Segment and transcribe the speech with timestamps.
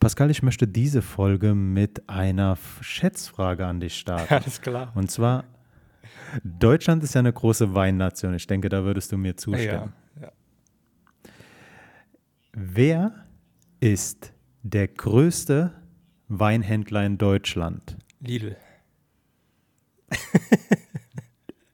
[0.00, 4.34] Pascal, ich möchte diese Folge mit einer Schätzfrage an dich starten.
[4.34, 4.92] Alles klar.
[4.94, 5.44] Und zwar,
[6.44, 8.34] Deutschland ist ja eine große Weinnation.
[8.34, 9.92] Ich denke, da würdest du mir zustimmen.
[10.20, 10.32] Ja, ja.
[12.52, 13.26] Wer
[13.80, 14.32] ist
[14.62, 15.72] der größte
[16.28, 17.96] Weinhändler in Deutschland?
[18.20, 18.56] Lidl.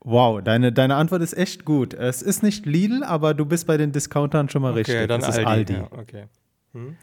[0.04, 1.94] Wow, deine, deine Antwort ist echt gut.
[1.94, 5.08] Es ist nicht Lidl, aber du bist bei den Discountern schon mal Okay, richtig.
[5.08, 5.48] dann es ist Aldi.
[5.48, 5.72] Aldi.
[5.74, 6.24] Ja, okay.
[6.72, 6.96] Hm?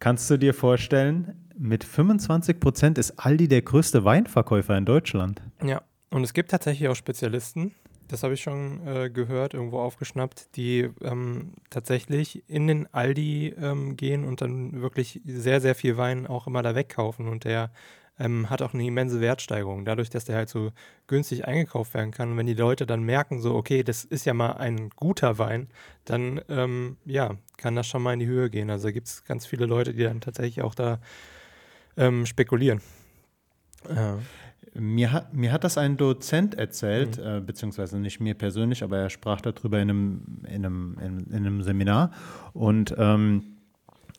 [0.00, 5.42] Kannst du dir vorstellen, mit 25 Prozent ist Aldi der größte Weinverkäufer in Deutschland.
[5.62, 7.74] Ja, und es gibt tatsächlich auch Spezialisten,
[8.08, 13.96] das habe ich schon äh, gehört, irgendwo aufgeschnappt, die ähm, tatsächlich in den Aldi ähm,
[13.96, 17.28] gehen und dann wirklich sehr, sehr viel Wein auch immer da wegkaufen.
[17.28, 17.70] Und der
[18.20, 20.70] ähm, hat auch eine immense Wertsteigerung, dadurch, dass der halt so
[21.06, 22.30] günstig eingekauft werden kann.
[22.30, 25.68] Und wenn die Leute dann merken, so, okay, das ist ja mal ein guter Wein,
[26.04, 28.70] dann ähm, ja, kann das schon mal in die Höhe gehen.
[28.70, 31.00] Also gibt es ganz viele Leute, die dann tatsächlich auch da
[31.96, 32.82] ähm, spekulieren.
[33.88, 34.18] Ja.
[34.74, 37.24] Mir hat, mir hat das ein Dozent erzählt, Mhm.
[37.24, 41.46] äh, beziehungsweise nicht mir persönlich, aber er sprach darüber in einem, in einem, in, in
[41.46, 42.12] einem Seminar.
[42.52, 43.56] Und ähm,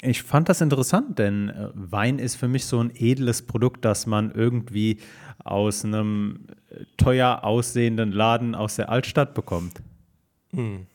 [0.02, 4.08] ich fand das interessant, denn äh, Wein ist für mich so ein edles Produkt, das
[4.08, 5.00] man irgendwie
[5.44, 9.82] aus einem äh, teuer aussehenden Laden aus der Altstadt bekommt.
[10.54, 10.88] Hm.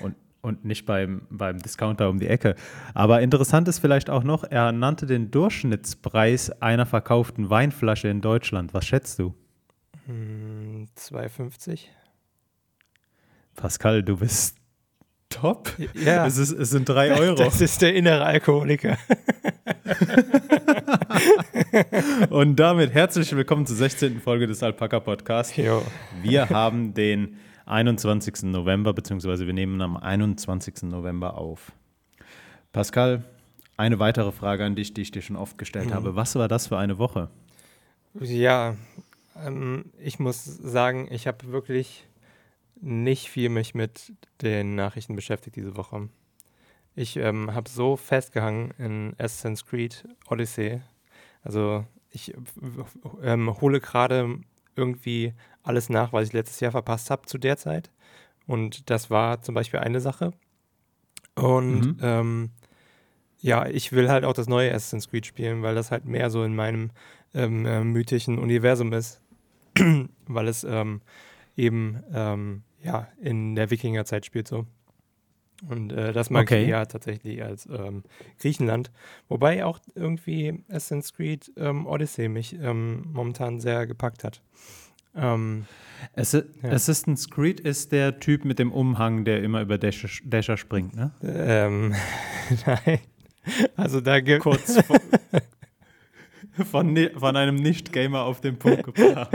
[0.00, 2.54] Und, und nicht beim, beim Discounter um die Ecke.
[2.94, 8.72] Aber interessant ist vielleicht auch noch, er nannte den Durchschnittspreis einer verkauften Weinflasche in Deutschland.
[8.72, 9.34] Was schätzt du?
[10.06, 11.80] Hm, 2,50?
[13.56, 14.57] Pascal, du bist
[15.30, 15.70] top.
[15.94, 17.34] Ja, Es, ist, es sind drei Euro.
[17.36, 18.96] das ist der innere Alkoholiker.
[22.30, 24.20] Und damit herzlich willkommen zur 16.
[24.20, 25.54] Folge des Alpaka Podcasts.
[26.22, 28.44] Wir haben den 21.
[28.44, 30.82] November, beziehungsweise wir nehmen am 21.
[30.84, 31.72] November auf.
[32.72, 33.24] Pascal,
[33.76, 35.94] eine weitere Frage an dich, die ich dir schon oft gestellt Mhm.
[35.94, 36.16] habe.
[36.16, 37.28] Was war das für eine Woche?
[38.18, 38.76] Ja,
[39.46, 42.06] ähm, ich muss sagen, ich habe wirklich
[42.80, 44.12] nicht viel mich mit
[44.42, 46.08] den Nachrichten beschäftigt diese Woche.
[46.94, 50.80] Ich ähm, habe so festgehangen in Assassin's Creed Odyssey.
[51.42, 52.34] Also ich
[53.22, 54.40] ähm, hole gerade
[54.74, 57.90] irgendwie alles nach, was ich letztes Jahr verpasst habe zu der Zeit.
[58.46, 60.32] Und das war zum Beispiel eine Sache.
[61.34, 61.98] Und Mhm.
[62.02, 62.50] ähm,
[63.40, 66.42] ja, ich will halt auch das neue Assassin's Creed spielen, weil das halt mehr so
[66.42, 66.90] in meinem
[67.34, 69.20] ähm, äh, mythischen Universum ist,
[70.26, 71.02] weil es ähm,
[71.56, 74.66] eben ähm, ja in der Wikingerzeit spielt so.
[75.68, 76.62] Und äh, das mag Okay.
[76.62, 78.04] ich eher tatsächlich als ähm,
[78.40, 78.92] Griechenland.
[79.28, 84.40] Wobei auch irgendwie Assassin's Creed ähm, Odyssey mich ähm, momentan sehr gepackt hat.
[85.16, 85.66] Ähm,
[86.14, 86.70] Assi Ja.
[86.70, 91.10] Assassin's Creed ist der Typ mit dem Umhang, der immer über Dächer, Dächer springt, ne?
[91.22, 91.92] ähm,
[92.66, 93.00] nein.
[93.74, 95.00] Also da gibt Kurz von,
[96.64, 99.30] von, von einem Nicht-Gamer auf den Punkt gebracht.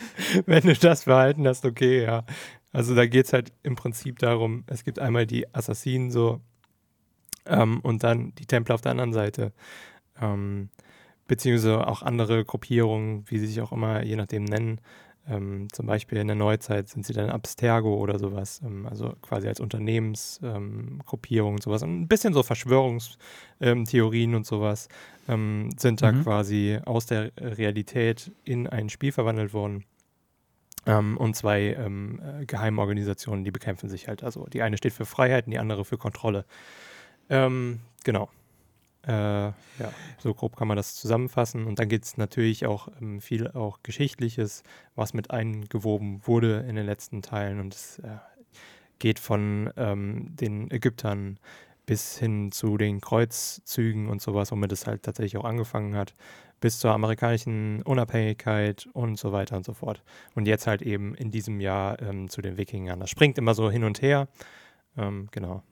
[0.46, 2.24] Wenn du das Verhalten hast, okay, ja.
[2.72, 6.40] Also da geht es halt im Prinzip darum, es gibt einmal die Assassinen so
[7.46, 9.52] ähm, und dann die Templer auf der anderen Seite.
[10.20, 10.68] Ähm,
[11.26, 14.80] beziehungsweise auch andere Gruppierungen, wie sie sich auch immer je nachdem nennen.
[15.28, 19.46] Ähm, zum Beispiel in der Neuzeit sind sie dann Abstergo oder sowas, ähm, also quasi
[19.48, 21.82] als Unternehmensgruppierung ähm, sowas.
[21.82, 24.88] Und ein bisschen so Verschwörungstheorien und sowas
[25.28, 26.22] ähm, sind da Mhm.
[26.22, 29.84] quasi aus der Realität in ein Spiel verwandelt worden.
[30.86, 34.24] Ähm, und zwei ähm, äh, Geheimorganisationen, die bekämpfen sich halt.
[34.24, 36.46] Also die eine steht für Freiheit und die andere für Kontrolle.
[37.28, 38.30] Ähm, genau.
[39.08, 39.54] Äh, ja,
[40.18, 41.66] so grob kann man das zusammenfassen.
[41.66, 44.62] Und dann geht es natürlich auch ähm, viel auch Geschichtliches,
[44.94, 47.58] was mit eingewoben wurde in den letzten Teilen.
[47.58, 48.18] Und es äh,
[48.98, 51.38] geht von ähm, den Ägyptern
[51.86, 56.14] bis hin zu den Kreuzzügen und sowas, womit es halt tatsächlich auch angefangen hat,
[56.60, 60.02] bis zur amerikanischen Unabhängigkeit und so weiter und so fort.
[60.34, 63.00] Und jetzt halt eben in diesem Jahr ähm, zu den Wikingern.
[63.00, 64.28] Das springt immer so hin und her.
[64.98, 65.62] Ähm, genau.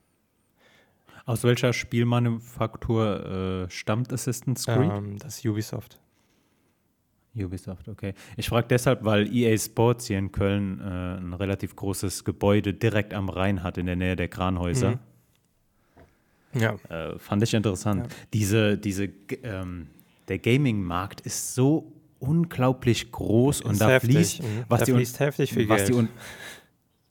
[1.26, 4.90] Aus welcher Spielmanufaktur äh, stammt Assassin's Creed?
[4.92, 5.98] Ähm, das ist Ubisoft.
[7.36, 8.14] Ubisoft, okay.
[8.36, 10.84] Ich frage deshalb, weil EA Sports hier in Köln äh,
[11.18, 14.98] ein relativ großes Gebäude direkt am Rhein hat, in der Nähe der Kranhäuser.
[16.54, 16.60] Mhm.
[16.60, 16.76] Ja.
[16.88, 18.04] Äh, fand ich interessant.
[18.06, 18.16] Ja.
[18.32, 19.10] Diese, diese,
[19.42, 19.88] ähm,
[20.28, 24.14] der Gaming-Markt ist so unglaublich groß und da heftig.
[24.14, 24.64] fließt, Mhm.
[24.68, 26.04] was, Da die, fließt heftig viel was, die, Geld.
[26.04, 26.08] Un-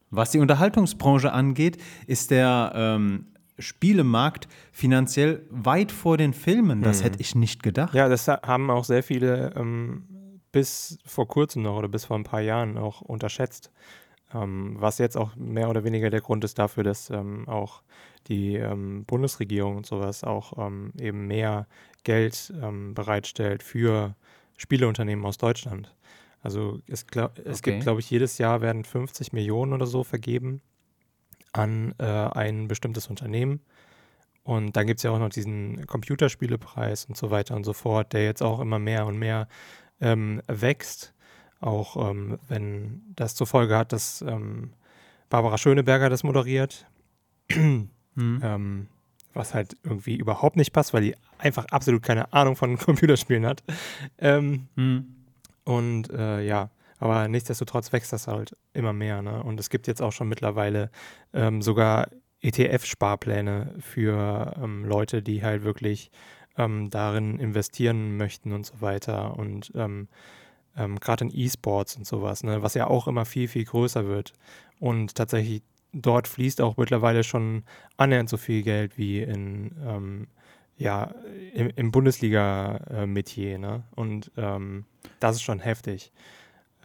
[0.10, 6.82] was die Unterhaltungsbranche angeht, ist der ähm, Spielemarkt finanziell weit vor den Filmen.
[6.82, 7.04] Das Mhm.
[7.04, 7.94] hätte ich nicht gedacht.
[7.94, 10.04] Ja, das ha- haben auch sehr viele ähm,
[10.52, 13.72] bis vor kurzem noch oder bis vor ein paar Jahren auch unterschätzt.
[14.34, 17.82] Ähm, was jetzt auch mehr oder weniger der Grund ist dafür, dass ähm, auch
[18.28, 21.68] die ähm, Bundesregierung und sowas auch ähm, eben mehr
[22.04, 24.16] Geld ähm, bereitstellt für
[24.58, 25.94] Spieleunternehmen aus Deutschland.
[26.42, 27.72] Also es, glaub, es okay.
[27.72, 30.62] gibt, glaube ich, jedes Jahr werden 50 Millionen oder so vergeben
[31.56, 33.62] an äh, ein bestimmtes Unternehmen.
[34.44, 38.14] Und dann gibt es ja auch noch diesen Computerspielepreis und so weiter und so fort,
[38.14, 39.48] der jetzt auch immer mehr und mehr
[40.02, 41.14] ähm, wächst.
[41.62, 44.74] Auch ähm, wenn das zur Folge hat, dass ähm,
[45.30, 46.86] Barbara Schöneberger das moderiert.
[47.56, 47.90] mhm.
[48.16, 48.88] Ähm,
[49.34, 53.64] was halt irgendwie überhaupt nicht passt, weil die einfach absolut keine Ahnung von Computerspielen hat.
[54.20, 55.16] Ähm, mhm.
[55.64, 56.70] Und äh, ja,
[57.00, 59.22] aber nichtsdestotrotz wächst das halt immer mehr.
[59.22, 59.44] Ne?
[59.44, 60.90] Und es gibt jetzt auch schon mittlerweile
[61.34, 62.08] ähm, sogar
[62.42, 66.12] ETF-Sparpläne für ähm, Leute, die halt wirklich
[66.58, 69.38] ähm, darin investieren möchten und so weiter.
[69.38, 70.08] Und ähm,
[70.78, 72.62] ähm, gerade in E-Sports und sowas, ne?
[72.62, 74.34] was ja auch immer viel, viel größer wird.
[74.80, 75.64] Und tatsächlich
[75.94, 77.64] dort fließt auch mittlerweile schon
[77.98, 80.28] annähernd so viel Geld wie in ähm,
[80.78, 81.14] ja,
[81.54, 83.58] im, im Bundesliga-Metier.
[83.58, 83.84] Ne?
[83.96, 84.86] Und ähm,
[85.20, 86.12] das ist schon heftig.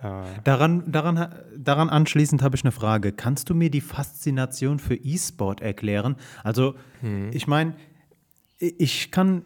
[0.02, 0.22] Äh.
[0.44, 3.12] Daran, daran, daran anschließend habe ich eine Frage.
[3.12, 6.16] Kannst du mir die Faszination für E-Sport erklären?
[6.42, 7.30] Also, hm.
[7.32, 7.74] ich meine,
[8.58, 9.42] ich kann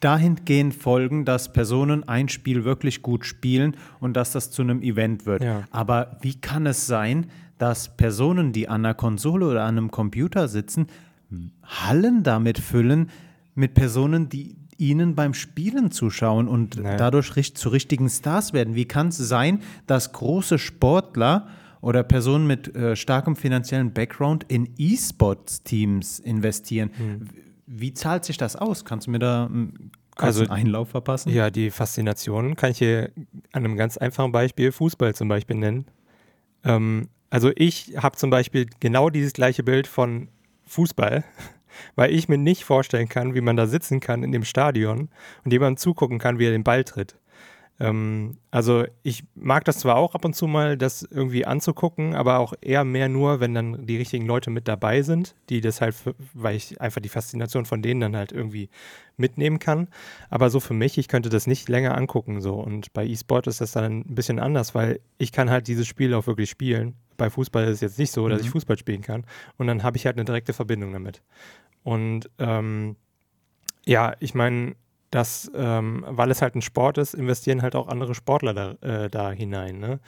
[0.00, 5.26] dahingehend folgen, dass Personen ein Spiel wirklich gut spielen und dass das zu einem Event
[5.26, 5.42] wird.
[5.42, 5.64] Ja.
[5.72, 7.26] Aber wie kann es sein,
[7.58, 10.86] dass Personen, die an einer Konsole oder an einem Computer sitzen,
[11.64, 13.10] Hallen damit füllen
[13.56, 16.96] mit Personen, die ihnen beim Spielen zuschauen und naja.
[16.96, 18.74] dadurch zu richtigen Stars werden?
[18.74, 21.48] Wie kann es sein, dass große Sportler
[21.80, 26.90] oder Personen mit äh, starkem finanziellen Background in E-Sports-Teams investieren?
[26.96, 27.28] Hm.
[27.66, 28.84] Wie zahlt sich das aus?
[28.84, 31.32] Kannst du mir da einen also, Einlauf verpassen?
[31.32, 33.10] Ja, die Faszination kann ich hier
[33.52, 35.86] an einem ganz einfachen Beispiel Fußball zum Beispiel nennen.
[36.62, 40.28] Ähm, also ich habe zum Beispiel genau dieses gleiche Bild von
[40.66, 41.24] Fußball,
[41.94, 45.08] weil ich mir nicht vorstellen kann, wie man da sitzen kann in dem Stadion
[45.44, 47.16] und jemandem zugucken kann, wie er den Ball tritt.
[47.80, 52.38] Ähm, also ich mag das zwar auch ab und zu mal, das irgendwie anzugucken, aber
[52.38, 55.96] auch eher mehr nur, wenn dann die richtigen Leute mit dabei sind, die das halt,
[56.34, 58.70] weil ich einfach die Faszination von denen dann halt irgendwie
[59.16, 59.88] mitnehmen kann.
[60.30, 62.54] Aber so für mich, ich könnte das nicht länger angucken so.
[62.54, 66.14] Und bei E-Sport ist das dann ein bisschen anders, weil ich kann halt dieses Spiel
[66.14, 66.94] auch wirklich spielen.
[67.16, 68.46] Bei Fußball ist es jetzt nicht so, dass mhm.
[68.46, 69.24] ich Fußball spielen kann.
[69.56, 71.22] Und dann habe ich halt eine direkte Verbindung damit.
[71.84, 72.96] Und ähm,
[73.86, 74.74] ja, ich meine,
[75.10, 78.72] dass, ähm, weil es halt ein Sport ist, investieren halt auch andere Sportler da,
[79.04, 79.78] äh, da hinein.
[79.78, 80.00] Ne?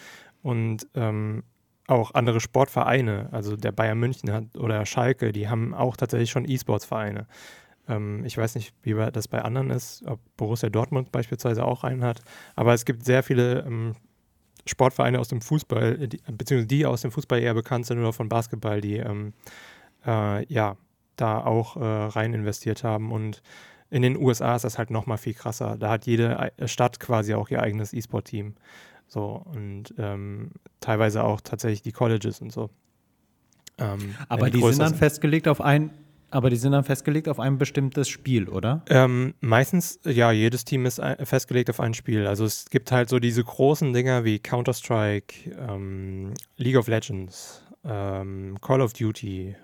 [0.43, 1.45] Und ähm,
[1.87, 6.49] auch andere Sportvereine, also der Bayern München hat oder Schalke, die haben auch tatsächlich schon
[6.49, 7.29] E-Sports-Vereine.
[7.89, 12.03] Ähm, ich weiß nicht, wie das bei anderen ist, ob Borussia Dortmund beispielsweise auch einen
[12.03, 12.23] hat,
[12.57, 13.95] aber es gibt sehr viele ähm,
[14.67, 18.29] Sportvereine aus dem Fußball, die, beziehungsweise die aus dem Fußball eher bekannt sind oder von
[18.29, 19.33] Basketball, die ähm,
[20.05, 20.77] äh, ja
[21.17, 23.43] da auch äh, rein investiert haben und
[23.91, 25.77] in den USA ist das halt noch mal viel krasser.
[25.79, 28.55] Da hat jede Stadt quasi auch ihr eigenes E-Sport-Team.
[29.09, 32.71] So und ähm, teilweise auch tatsächlich die Colleges und so.
[33.79, 34.99] Ähm, aber die, die sind dann sind.
[34.99, 35.91] festgelegt auf ein,
[36.31, 38.83] aber die sind dann festgelegt auf ein bestimmtes Spiel, oder?
[38.89, 42.27] Ähm, meistens, ja, jedes Team ist festgelegt auf ein Spiel.
[42.27, 48.59] Also es gibt halt so diese großen Dinger wie Counter-Strike, ähm, League of Legends, ähm,
[48.61, 49.55] Call of Duty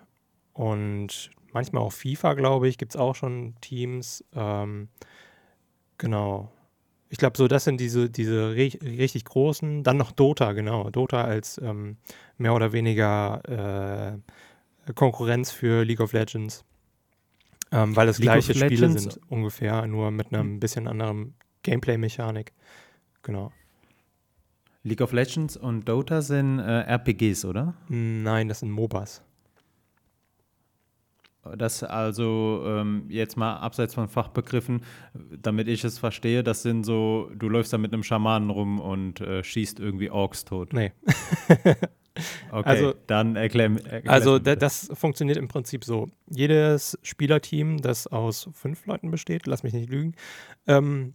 [0.53, 4.25] und manchmal auch FIFA, glaube ich, gibt es auch schon Teams.
[4.35, 4.89] Ähm,
[5.99, 6.53] genau.
[7.09, 9.83] Ich glaube, so das sind diese, diese richtig großen.
[9.85, 10.91] Dann noch Dota, genau.
[10.91, 11.97] Dota als ähm,
[12.39, 14.17] mehr oder weniger
[14.87, 16.65] äh, Konkurrenz für League of Legends.
[17.71, 22.53] Ähm, weil es League gleiche Spiele sind ungefähr, nur mit einem bisschen anderen Gameplay-Mechanik.
[23.23, 23.53] Genau.
[24.85, 27.75] League of Legends und Dota sind äh, RPGs, oder?
[27.89, 29.23] Nein, das sind MOBAs.
[31.57, 34.83] Das also ähm, jetzt mal abseits von Fachbegriffen,
[35.41, 39.21] damit ich es verstehe, das sind so, du läufst da mit einem Schamanen rum und
[39.21, 40.73] äh, schießt irgendwie Orks tot.
[40.73, 40.93] Nee.
[42.53, 46.09] okay, also, dann erklär, erklär Also das funktioniert im Prinzip so.
[46.31, 50.15] Jedes Spielerteam, das aus fünf Leuten besteht, lass mich nicht lügen,
[50.69, 51.15] ähm,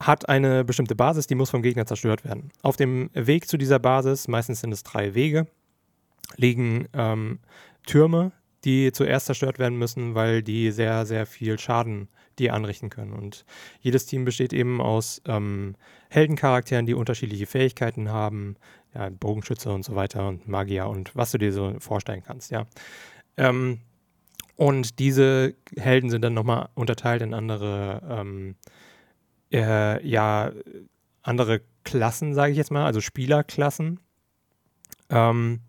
[0.00, 2.50] hat eine bestimmte Basis, die muss vom Gegner zerstört werden.
[2.62, 5.46] Auf dem Weg zu dieser Basis, meistens sind es drei Wege,
[6.36, 7.38] liegen ähm,
[7.86, 8.32] Türme,
[8.64, 12.08] die zuerst zerstört werden müssen, weil die sehr, sehr viel Schaden
[12.38, 13.12] die anrichten können.
[13.12, 13.44] Und
[13.80, 15.74] jedes Team besteht eben aus ähm,
[16.08, 18.56] Heldencharakteren, die unterschiedliche Fähigkeiten haben,
[18.94, 22.66] ja, Bogenschütze und so weiter und Magier und was du dir so vorstellen kannst, ja.
[23.36, 23.80] Ähm,
[24.56, 28.56] und diese Helden sind dann nochmal unterteilt in andere, ähm,
[29.50, 30.52] äh, ja,
[31.22, 33.98] andere Klassen, sage ich jetzt mal, also Spielerklassen.
[35.10, 35.60] Ähm,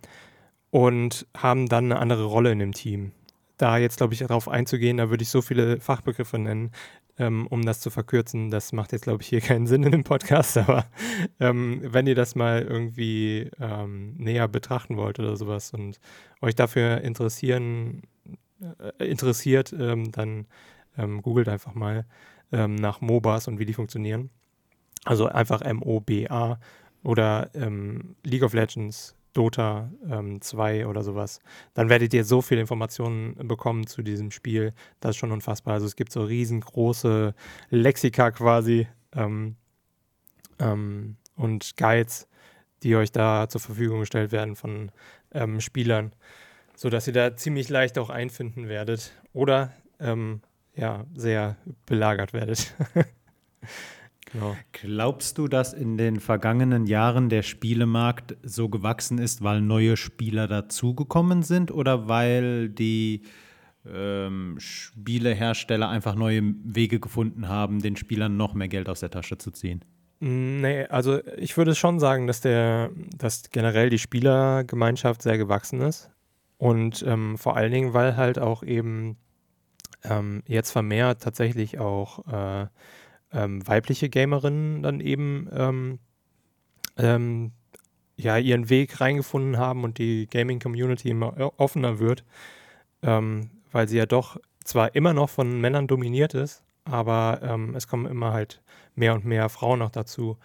[0.74, 3.12] und haben dann eine andere Rolle in dem Team.
[3.58, 6.72] Da jetzt, glaube ich, darauf einzugehen, da würde ich so viele Fachbegriffe nennen,
[7.20, 8.50] ähm, um das zu verkürzen.
[8.50, 10.88] Das macht jetzt, glaube ich, hier keinen Sinn in dem Podcast, aber
[11.40, 16.00] ähm, wenn ihr das mal irgendwie ähm, näher betrachten wollt oder sowas und
[16.42, 18.02] euch dafür interessieren,
[18.98, 20.48] äh, interessiert, ähm, dann
[20.98, 22.08] ähm, googelt einfach mal
[22.52, 24.32] ähm, nach MOBAs und wie die funktionieren.
[25.06, 26.60] Also einfach M-O-B-A
[27.04, 27.52] oder
[28.24, 31.40] League of Legends Dota ähm, 2 oder sowas,
[31.74, 34.74] dann werdet ihr so viele Informationen bekommen zu diesem Spiel.
[35.00, 35.74] Das ist schon unfassbar.
[35.74, 37.34] Also es gibt so riesengroße
[37.70, 39.56] Lexika quasi ähm,
[40.60, 42.28] ähm, und Guides,
[42.84, 44.92] die euch da zur Verfügung gestellt werden von
[45.32, 46.14] ähm, Spielern,
[46.76, 50.42] sodass ihr da ziemlich leicht auch einfinden werdet oder ähm,
[50.76, 52.74] ja, sehr belagert werdet.
[54.34, 54.58] Genau.
[54.72, 60.48] Glaubst du, dass in den vergangenen Jahren der Spielemarkt so gewachsen ist, weil neue Spieler
[60.48, 63.22] dazugekommen sind oder weil die
[63.86, 69.38] ähm, Spielehersteller einfach neue Wege gefunden haben, den Spielern noch mehr Geld aus der Tasche
[69.38, 69.86] zu ziehen?
[70.20, 76.12] Nee, also ich würde schon sagen, dass der, dass generell die Spielergemeinschaft sehr gewachsen ist.
[76.58, 79.18] Und ähm, vor allen Dingen, weil halt auch eben
[80.04, 82.68] ähm, jetzt vermehrt tatsächlich auch äh,
[83.34, 86.00] ähm, weibliche Gamerinnen dann eben ähm,
[86.98, 87.52] ähm,
[88.16, 92.24] ja, ihren Weg reingefunden haben und die Gaming-Community immer offener wird,
[93.02, 97.88] ähm, weil sie ja doch zwar immer noch von Männern dominiert ist, aber ähm, es
[97.88, 98.62] kommen immer halt
[98.96, 100.38] mehr und mehr Frauen noch dazu.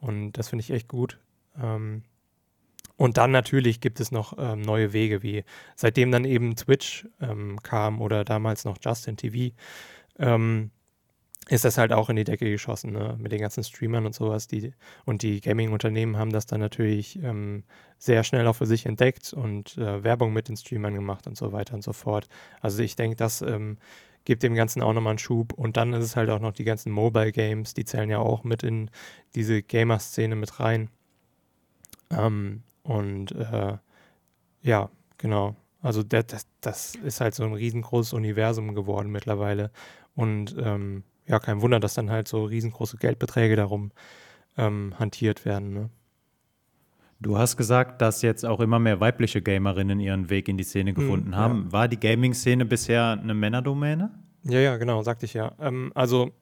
[0.00, 1.18] Und das finde ich echt gut.
[1.60, 2.02] Ähm,
[2.96, 5.44] und dann natürlich gibt es noch ähm, neue Wege, wie
[5.76, 9.54] seitdem dann eben Twitch ähm, kam oder damals noch Justin TV,
[10.18, 10.70] ähm,
[11.48, 13.16] ist das halt auch in die Decke geschossen, ne?
[13.18, 14.46] mit den ganzen Streamern und sowas.
[14.46, 14.72] Die,
[15.04, 17.64] und die Gaming-Unternehmen haben das dann natürlich ähm,
[17.98, 21.52] sehr schnell auch für sich entdeckt und äh, Werbung mit den Streamern gemacht und so
[21.52, 22.28] weiter und so fort.
[22.60, 23.78] Also ich denke, das ähm,
[24.24, 25.52] gibt dem Ganzen auch nochmal einen Schub.
[25.52, 28.44] Und dann ist es halt auch noch die ganzen Mobile Games, die zählen ja auch
[28.44, 28.90] mit in
[29.34, 30.90] diese Gamer-Szene mit rein.
[32.10, 33.78] Ähm, und äh,
[34.62, 35.56] ja, genau.
[35.80, 39.70] Also das, das, das ist halt so ein riesengroßes Universum geworden mittlerweile.
[40.14, 43.90] Und ähm, ja, kein Wunder, dass dann halt so riesengroße Geldbeträge darum
[44.56, 45.72] ähm, hantiert werden.
[45.72, 45.90] Ne?
[47.20, 50.90] Du hast gesagt, dass jetzt auch immer mehr weibliche Gamerinnen ihren Weg in die Szene
[50.90, 51.64] hm, gefunden hm, haben.
[51.66, 51.72] Ja.
[51.72, 54.10] War die Gaming-Szene bisher eine Männerdomäne?
[54.44, 55.52] Ja, ja, genau, sagte ich ja.
[55.58, 56.32] Ähm, also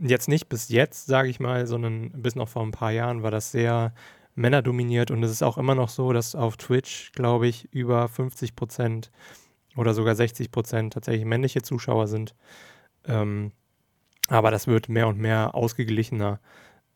[0.00, 3.30] jetzt nicht bis jetzt, sage ich mal, sondern bis noch vor ein paar Jahren war
[3.30, 3.92] das sehr
[4.36, 8.54] männerdominiert und es ist auch immer noch so, dass auf Twitch, glaube ich, über 50
[8.54, 9.10] Prozent
[9.76, 12.34] oder sogar 60 Prozent tatsächlich männliche Zuschauer sind.
[13.04, 13.52] Ähm,
[14.28, 16.40] aber das wird mehr und mehr ausgeglichener.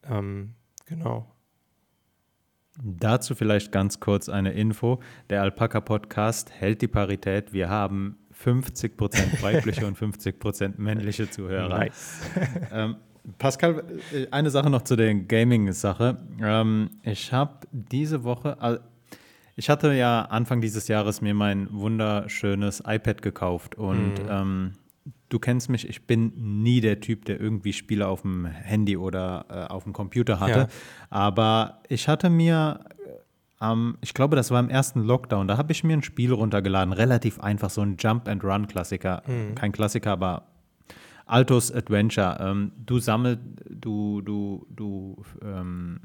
[0.09, 0.55] Ähm,
[0.87, 1.27] genau.
[2.83, 5.01] Dazu vielleicht ganz kurz eine Info.
[5.29, 7.53] Der Alpaka Podcast hält die Parität.
[7.53, 11.79] Wir haben 50% weibliche und 50% männliche Zuhörer.
[11.79, 12.21] Nice.
[12.73, 12.97] ähm,
[13.39, 16.19] Pascal, äh, eine Sache noch zu der Gaming-Sache.
[16.41, 18.81] Ähm, ich habe diese Woche,
[19.55, 24.29] ich hatte ja Anfang dieses Jahres mir mein wunderschönes iPad gekauft und mhm.
[24.29, 24.73] ähm,
[25.33, 29.47] du kennst mich, ich bin nie der Typ, der irgendwie Spiele auf dem Handy oder
[29.49, 30.59] äh, auf dem Computer hatte.
[30.59, 30.69] Ja.
[31.09, 32.81] Aber ich hatte mir
[33.63, 36.93] ähm, ich glaube, das war im ersten Lockdown, da habe ich mir ein Spiel runtergeladen,
[36.93, 39.23] relativ einfach, so ein Jump-and-Run-Klassiker.
[39.27, 39.55] Mhm.
[39.55, 40.49] Kein Klassiker, aber
[41.27, 42.37] Altos Adventure.
[42.41, 46.01] Ähm, du sammelst, du, du, du, ähm,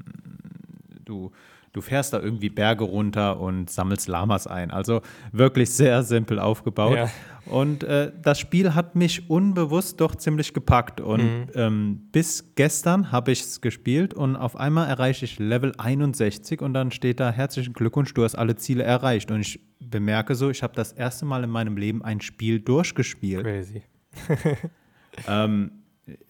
[1.04, 1.32] du
[1.78, 4.72] du fährst da irgendwie Berge runter und sammelst Lamas ein.
[4.72, 6.96] Also wirklich sehr simpel aufgebaut.
[6.96, 7.10] Ja.
[7.46, 11.00] Und äh, das Spiel hat mich unbewusst doch ziemlich gepackt.
[11.00, 11.46] Und mhm.
[11.54, 16.74] ähm, bis gestern habe ich es gespielt und auf einmal erreiche ich Level 61 und
[16.74, 19.30] dann steht da herzlichen Glückwunsch, du hast alle Ziele erreicht.
[19.30, 23.44] Und ich bemerke so, ich habe das erste Mal in meinem Leben ein Spiel durchgespielt.
[23.44, 23.82] Crazy.
[25.28, 25.70] ähm,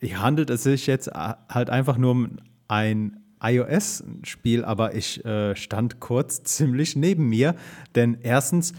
[0.02, 2.36] handelt es sich jetzt äh, halt einfach nur um
[2.68, 7.54] ein iOS-Spiel, aber ich äh, stand kurz ziemlich neben mir,
[7.94, 8.72] denn erstens,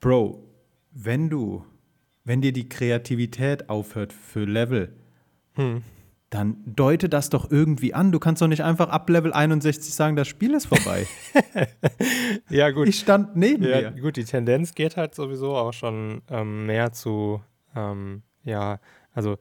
[0.00, 0.42] Bro,
[0.92, 1.64] wenn du,
[2.24, 4.94] wenn dir die Kreativität aufhört für Level,
[5.54, 5.82] hm.
[6.30, 8.12] dann deute das doch irgendwie an.
[8.12, 11.06] Du kannst doch nicht einfach ab Level 61 sagen, das Spiel ist vorbei.
[12.50, 12.88] ja, gut.
[12.88, 14.00] Ich stand neben ja, mir.
[14.00, 17.42] Gut, die Tendenz geht halt sowieso auch schon ähm, mehr zu,
[17.74, 18.80] ähm, ja,
[19.12, 19.38] also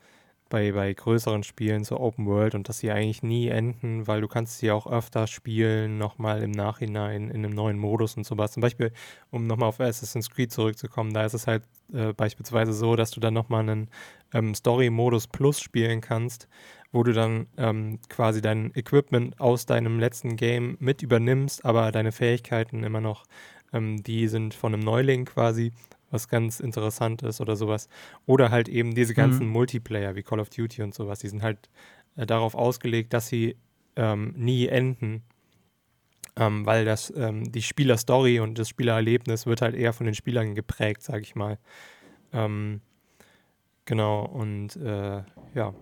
[0.50, 4.28] bei, bei größeren Spielen so Open World und dass sie eigentlich nie enden, weil du
[4.28, 8.52] kannst sie auch öfter spielen, nochmal im Nachhinein in einem neuen Modus und sowas.
[8.52, 8.92] Zum Beispiel,
[9.32, 13.20] um nochmal auf Assassin's Creed zurückzukommen, da ist es halt äh, beispielsweise so, dass du
[13.20, 13.90] dann nochmal einen
[14.34, 16.48] ähm, Story-Modus Plus spielen kannst,
[16.92, 22.12] wo du dann ähm, quasi dein Equipment aus deinem letzten Game mit übernimmst, aber deine
[22.12, 23.26] Fähigkeiten immer noch
[23.76, 25.74] ähm, die sind von einem Neuling quasi,
[26.16, 27.90] was ganz interessant ist oder sowas.
[28.26, 29.52] Oder halt eben diese ganzen mhm.
[29.52, 31.70] Multiplayer wie Call of Duty und sowas, die sind halt
[32.16, 33.58] äh, darauf ausgelegt, dass sie
[33.96, 35.24] ähm, nie enden,
[36.38, 40.56] ähm, weil das ähm, die Spielerstory und das Spielererlebnis wird halt eher von den Spielern
[40.56, 41.60] geprägt, sage ich mal.
[42.34, 42.82] Ähm,
[43.86, 45.74] genau, und äh, ja,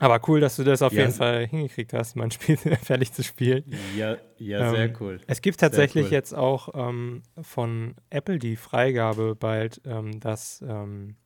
[0.00, 1.02] aber cool, dass du das auf ja.
[1.02, 3.64] jeden Fall hingekriegt hast, mein Spiel fertig zu spielen.
[3.96, 5.20] Ja, ja ähm, sehr cool.
[5.26, 6.12] Es gibt tatsächlich cool.
[6.12, 11.16] jetzt auch ähm, von Apple die Freigabe bald, ähm, dass ähm,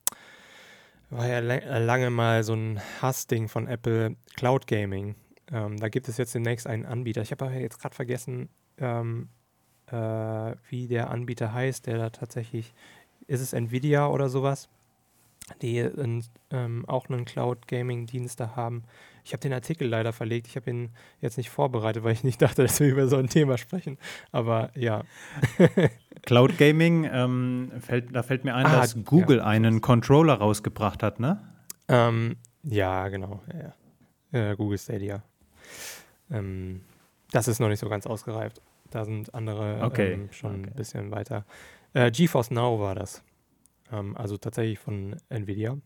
[1.09, 5.15] war ja lange mal so ein Hassding von Apple Cloud Gaming.
[5.51, 7.21] Ähm, da gibt es jetzt demnächst einen Anbieter.
[7.21, 9.29] Ich habe aber jetzt gerade vergessen, ähm,
[9.87, 12.73] äh, wie der Anbieter heißt, der da tatsächlich,
[13.27, 14.69] ist es Nvidia oder sowas?
[15.61, 18.83] Die in, ähm, auch einen Cloud-Gaming-Dienst da haben.
[19.23, 20.47] Ich habe den Artikel leider verlegt.
[20.47, 20.89] Ich habe ihn
[21.21, 23.97] jetzt nicht vorbereitet, weil ich nicht dachte, dass wir über so ein Thema sprechen.
[24.31, 25.03] Aber ja.
[26.23, 29.45] Cloud Gaming, ähm, fällt, da fällt mir ein, ah, dass Google ja.
[29.45, 31.41] einen Controller rausgebracht hat, ne?
[31.87, 33.41] Ähm, ja, genau.
[33.53, 33.73] Ja,
[34.31, 34.51] ja.
[34.51, 35.23] Äh, Google Stadia.
[36.31, 36.81] Ähm,
[37.31, 38.61] das ist noch nicht so ganz ausgereift.
[38.89, 40.13] Da sind andere okay.
[40.13, 40.69] Ähm, schon okay.
[40.69, 41.45] ein bisschen weiter.
[41.93, 43.23] Äh, GeForce Now war das.
[43.91, 45.77] Ähm, also tatsächlich von Nvidia.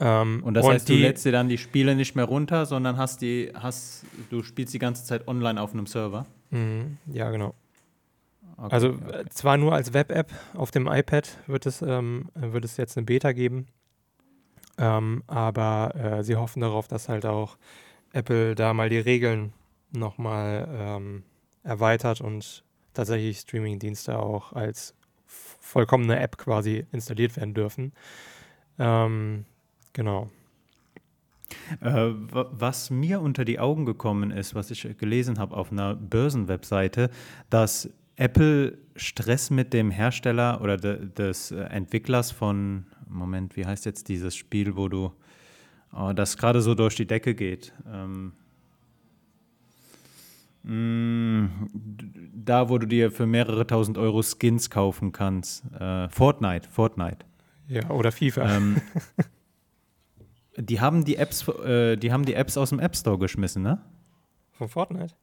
[0.00, 2.96] Ähm, und das und heißt, du lädst dir dann die Spiele nicht mehr runter, sondern
[2.96, 6.26] hast die, hast, du spielst die ganze Zeit online auf einem Server?
[6.50, 7.54] Mhm, ja, genau.
[8.56, 9.20] Okay, also okay.
[9.20, 13.04] Äh, zwar nur als Web-App auf dem iPad wird es, ähm, wird es jetzt eine
[13.04, 13.66] Beta geben,
[14.78, 17.56] ähm, aber äh, sie hoffen darauf, dass halt auch
[18.12, 19.52] Apple da mal die Regeln
[19.90, 21.22] nochmal ähm,
[21.62, 24.94] erweitert und tatsächlich Streaming-Dienste auch als
[25.60, 27.92] vollkommene App quasi installiert werden dürfen.
[28.78, 29.44] Ähm,
[29.92, 30.30] genau.
[31.80, 37.10] Äh, was mir unter die Augen gekommen ist, was ich gelesen habe auf einer Börsenwebseite,
[37.50, 44.08] dass Apple Stress mit dem Hersteller oder de, des Entwicklers von, Moment, wie heißt jetzt
[44.08, 45.12] dieses Spiel, wo du,
[45.92, 47.72] oh, das gerade so durch die Decke geht?
[47.92, 48.32] Ähm,
[50.66, 55.62] da, wo du dir für mehrere tausend Euro Skins kaufen kannst.
[55.78, 57.18] Äh, Fortnite, Fortnite.
[57.68, 58.56] Ja, oder FIFA.
[58.56, 58.76] Ähm,
[60.56, 63.78] die haben die Apps, äh, die haben die Apps aus dem App Store geschmissen, ne?
[64.52, 65.14] Von Fortnite?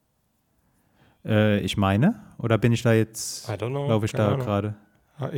[1.26, 4.76] Äh, ich meine, oder bin ich da jetzt, laufe ich da gerade?
[5.18, 5.32] Ah,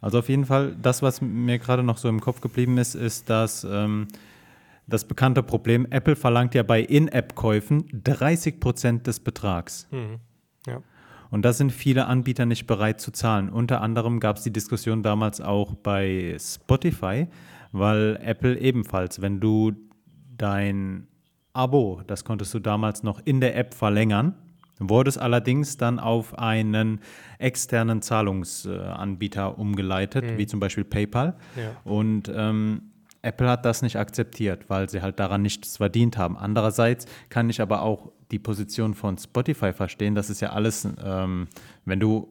[0.00, 3.28] also auf jeden Fall, das, was mir gerade noch so im Kopf geblieben ist, ist,
[3.28, 4.08] dass ähm,
[4.86, 9.88] das bekannte Problem, Apple verlangt ja bei In-App-Käufen 30 Prozent des Betrags.
[9.90, 10.18] Mhm.
[10.66, 10.82] Ja.
[11.30, 13.48] Und da sind viele Anbieter nicht bereit zu zahlen.
[13.48, 17.26] Unter anderem gab es die Diskussion damals auch bei Spotify,
[17.72, 19.72] weil Apple ebenfalls, wenn du
[20.36, 21.06] dein
[21.54, 24.34] Abo, das konntest du damals noch in der App verlängern,
[24.78, 27.00] wurde es allerdings dann auf einen
[27.38, 30.38] externen Zahlungsanbieter umgeleitet, mhm.
[30.38, 31.36] wie zum Beispiel PayPal.
[31.56, 31.76] Ja.
[31.90, 32.91] Und ähm,
[33.22, 36.36] Apple hat das nicht akzeptiert, weil sie halt daran nichts verdient haben.
[36.36, 40.14] Andererseits kann ich aber auch die Position von Spotify verstehen.
[40.14, 41.46] Das ist ja alles, ähm,
[41.84, 42.28] wenn du,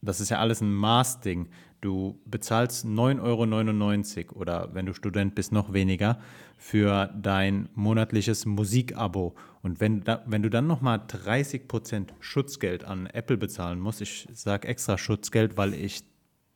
[0.00, 1.48] das ist ja alles ein Maßding.
[1.80, 6.18] Du bezahlst 9,99 Euro oder wenn du Student bist, noch weniger
[6.56, 9.34] für dein monatliches Musikabo.
[9.62, 14.96] Und wenn, wenn du dann nochmal 30% Schutzgeld an Apple bezahlen musst, ich sage extra
[14.96, 16.04] Schutzgeld, weil ich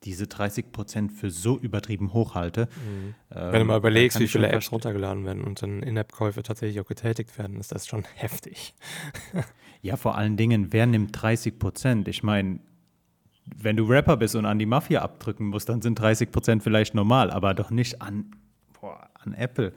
[0.03, 2.65] diese 30 Prozent für so übertrieben hoch halte.
[2.65, 3.15] Mhm.
[3.31, 6.87] Ähm, Wenn du mal überlegst, wie viele Apps runtergeladen werden und dann In-App-Käufe tatsächlich auch
[6.87, 8.75] getätigt werden, ist das schon heftig.
[9.81, 12.07] ja, vor allen Dingen, wer nimmt 30 Prozent?
[12.07, 12.59] Ich meine,
[13.55, 16.93] wenn du Rapper bist und an die Mafia abdrücken musst, dann sind 30 Prozent vielleicht
[16.93, 18.35] normal, aber doch nicht an,
[18.79, 19.73] boah, an Apple.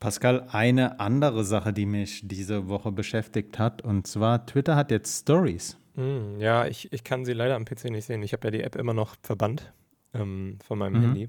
[0.00, 5.22] Pascal, eine andere Sache, die mich diese Woche beschäftigt hat, und zwar Twitter hat jetzt
[5.22, 5.76] Stories.
[5.98, 8.22] Hm, ja, ich, ich kann sie leider am PC nicht sehen.
[8.22, 9.72] Ich habe ja die App immer noch verbannt
[10.14, 11.02] ähm, von meinem mhm.
[11.02, 11.28] Handy.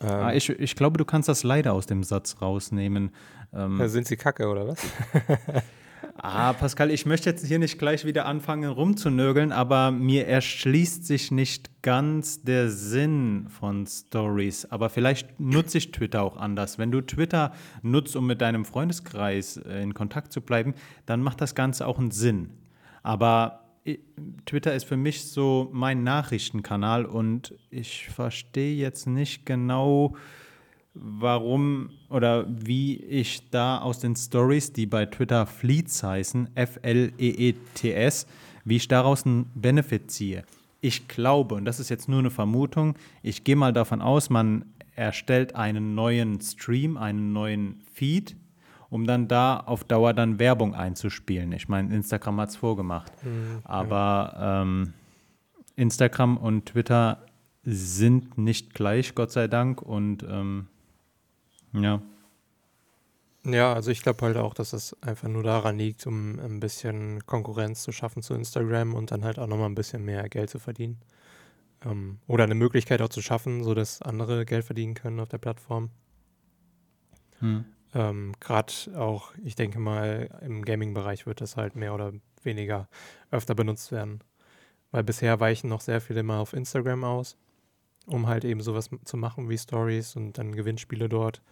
[0.00, 3.12] Ah, ähm, ah, ich, ich glaube, du kannst das leider aus dem Satz rausnehmen.
[3.54, 4.84] Ähm, sind sie kacke oder was?
[6.16, 11.30] ah, Pascal, ich möchte jetzt hier nicht gleich wieder anfangen rumzunörgeln, aber mir erschließt sich
[11.30, 14.66] nicht ganz der Sinn von Stories.
[14.72, 16.78] Aber vielleicht nutze ich Twitter auch anders.
[16.78, 20.74] Wenn du Twitter nutzt, um mit deinem Freundeskreis äh, in Kontakt zu bleiben,
[21.06, 22.58] dann macht das Ganze auch einen Sinn.
[23.02, 23.62] Aber
[24.46, 30.14] Twitter ist für mich so mein Nachrichtenkanal und ich verstehe jetzt nicht genau,
[30.94, 38.26] warum oder wie ich da aus den Stories, die bei Twitter Fleets heißen, F-L-E-E-T-S,
[38.64, 40.44] wie ich daraus einen Benefit ziehe.
[40.80, 44.64] Ich glaube, und das ist jetzt nur eine Vermutung, ich gehe mal davon aus, man
[44.94, 48.36] erstellt einen neuen Stream, einen neuen Feed
[48.92, 51.52] um dann da auf Dauer dann Werbung einzuspielen.
[51.52, 53.10] Ich meine, Instagram hat es vorgemacht.
[53.24, 54.92] Mhm, Aber ähm,
[55.76, 57.24] Instagram und Twitter
[57.62, 59.80] sind nicht gleich, Gott sei Dank.
[59.80, 60.66] Und ähm,
[61.72, 62.02] ja.
[63.46, 67.24] Ja, also ich glaube halt auch, dass es einfach nur daran liegt, um ein bisschen
[67.24, 70.58] Konkurrenz zu schaffen zu Instagram und dann halt auch nochmal ein bisschen mehr Geld zu
[70.58, 70.98] verdienen.
[71.82, 75.88] Ähm, oder eine Möglichkeit auch zu schaffen, sodass andere Geld verdienen können auf der Plattform.
[77.38, 77.64] Hm.
[77.94, 82.88] Ähm, Gerade auch, ich denke mal, im Gaming-Bereich wird das halt mehr oder weniger
[83.30, 84.20] öfter benutzt werden.
[84.90, 87.36] Weil bisher weichen noch sehr viele mal auf Instagram aus,
[88.06, 91.42] um halt eben sowas zu machen wie Stories und dann Gewinnspiele dort,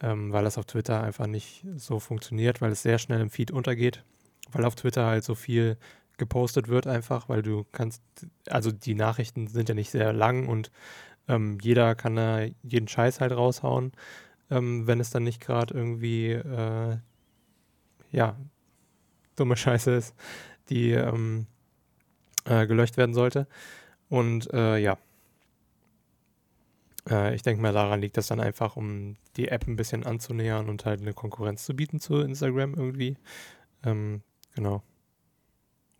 [0.00, 3.50] ähm, weil das auf Twitter einfach nicht so funktioniert, weil es sehr schnell im Feed
[3.50, 4.04] untergeht,
[4.52, 5.76] weil auf Twitter halt so viel
[6.18, 8.02] gepostet wird einfach, weil du kannst,
[8.48, 10.70] also die Nachrichten sind ja nicht sehr lang und
[11.28, 13.92] ähm, jeder kann da jeden Scheiß halt raushauen,
[14.52, 16.98] ähm, wenn es dann nicht gerade irgendwie, äh,
[18.10, 18.36] ja,
[19.36, 20.14] dumme Scheiße ist,
[20.68, 21.46] die ähm,
[22.44, 23.46] äh, gelöscht werden sollte.
[24.08, 24.98] Und äh, ja,
[27.08, 30.68] äh, ich denke mal, daran liegt das dann einfach, um die App ein bisschen anzunähern
[30.68, 33.16] und halt eine Konkurrenz zu bieten zu Instagram irgendwie.
[33.84, 34.22] Ähm,
[34.54, 34.82] genau.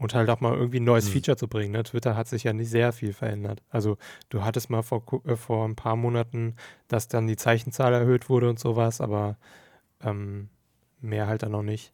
[0.02, 1.12] Und halt auch mal irgendwie ein neues Hm.
[1.12, 1.72] Feature zu bringen.
[1.72, 1.82] Ne?
[1.84, 3.62] Twitter hat sich ja nicht sehr viel verändert.
[3.70, 3.96] Also
[4.30, 6.56] du hattest mal vor, äh, vor ein paar Monaten,
[6.88, 9.36] dass dann die Zeichenzahl erhöht wurde und sowas, aber
[10.02, 10.48] ähm,
[11.00, 11.92] mehr halt dann noch nicht.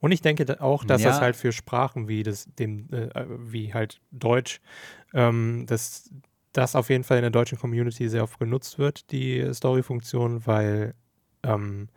[0.00, 1.22] Und ich denke auch, dass das Ja.
[1.22, 4.60] halt für Sprachen wie das, dem, äh, äh, wie halt Deutsch,
[5.14, 6.10] ähm, dass
[6.52, 10.94] das auf jeden Fall in der deutschen Community sehr oft genutzt wird, die Story-Funktion, weil
[11.42, 11.88] ähm,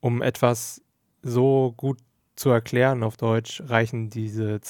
[0.00, 0.82] um etwas
[1.22, 1.98] so gut
[2.36, 4.60] zu erklären auf Deutsch, reichen diese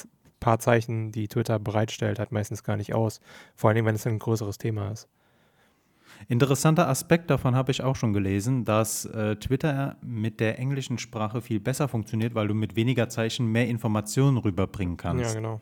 [0.41, 3.21] paar Zeichen, die Twitter bereitstellt, halt meistens gar nicht aus.
[3.57, 5.09] Vor allen Dingen, wenn es ein größeres Thema ist.
[6.27, 11.41] Interessanter Aspekt davon habe ich auch schon gelesen, dass äh, Twitter mit der englischen Sprache
[11.43, 15.35] viel besser funktioniert, weil du mit weniger Zeichen mehr Informationen rüberbringen kannst.
[15.35, 15.61] Ja, genau.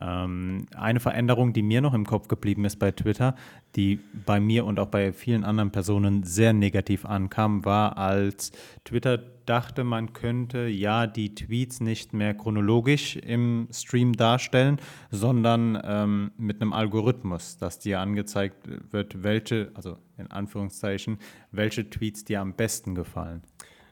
[0.00, 3.34] Ähm, eine Veränderung, die mir noch im Kopf geblieben ist bei Twitter,
[3.76, 8.52] die bei mir und auch bei vielen anderen Personen sehr negativ ankam, war, als
[8.84, 14.78] Twitter dachte, man könnte ja die Tweets nicht mehr chronologisch im Stream darstellen,
[15.10, 21.18] sondern ähm, mit einem Algorithmus, dass dir angezeigt wird, welche, also in Anführungszeichen,
[21.52, 23.42] welche Tweets dir am besten gefallen.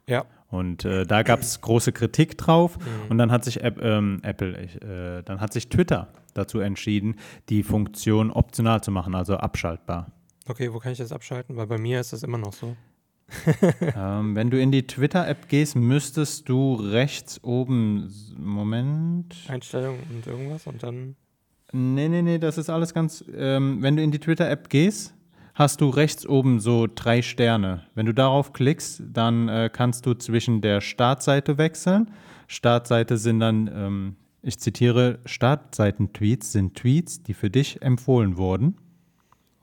[0.06, 0.24] Ja.
[0.48, 3.10] Und äh, da gab es große Kritik drauf Mhm.
[3.10, 7.16] und dann hat sich App, ähm, Apple, äh, dann hat sich Twitter dazu entschieden,
[7.48, 10.12] die Funktion optional zu machen, also abschaltbar.
[10.46, 11.56] Okay, wo kann ich das abschalten?
[11.56, 12.76] Weil bei mir ist das immer noch so.
[13.96, 19.34] ähm, wenn du in die Twitter-App gehst, müsstest du rechts oben, Moment.
[19.48, 21.16] Einstellungen und irgendwas und dann.
[21.72, 23.24] Nee, nee, nee, das ist alles ganz.
[23.34, 25.14] Ähm, wenn du in die Twitter-App gehst,
[25.54, 27.86] hast du rechts oben so drei Sterne.
[27.94, 32.10] Wenn du darauf klickst, dann äh, kannst du zwischen der Startseite wechseln.
[32.46, 38.76] Startseite sind dann, ähm, ich zitiere, Startseiten-Tweets sind Tweets, die für dich empfohlen wurden.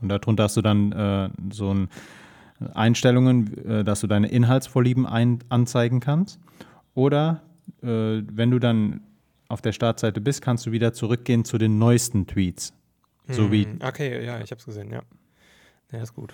[0.01, 1.89] Und darunter hast du dann äh, so ein
[2.73, 6.39] Einstellungen, äh, dass du deine Inhaltsvorlieben ein anzeigen kannst.
[6.93, 7.41] Oder
[7.81, 9.01] äh, wenn du dann
[9.47, 12.73] auf der Startseite bist, kannst du wieder zurückgehen zu den neuesten Tweets.
[13.27, 15.01] So wie Hm, Okay, ja, ich habe es gesehen, ja.
[15.91, 16.33] Ja, ist gut.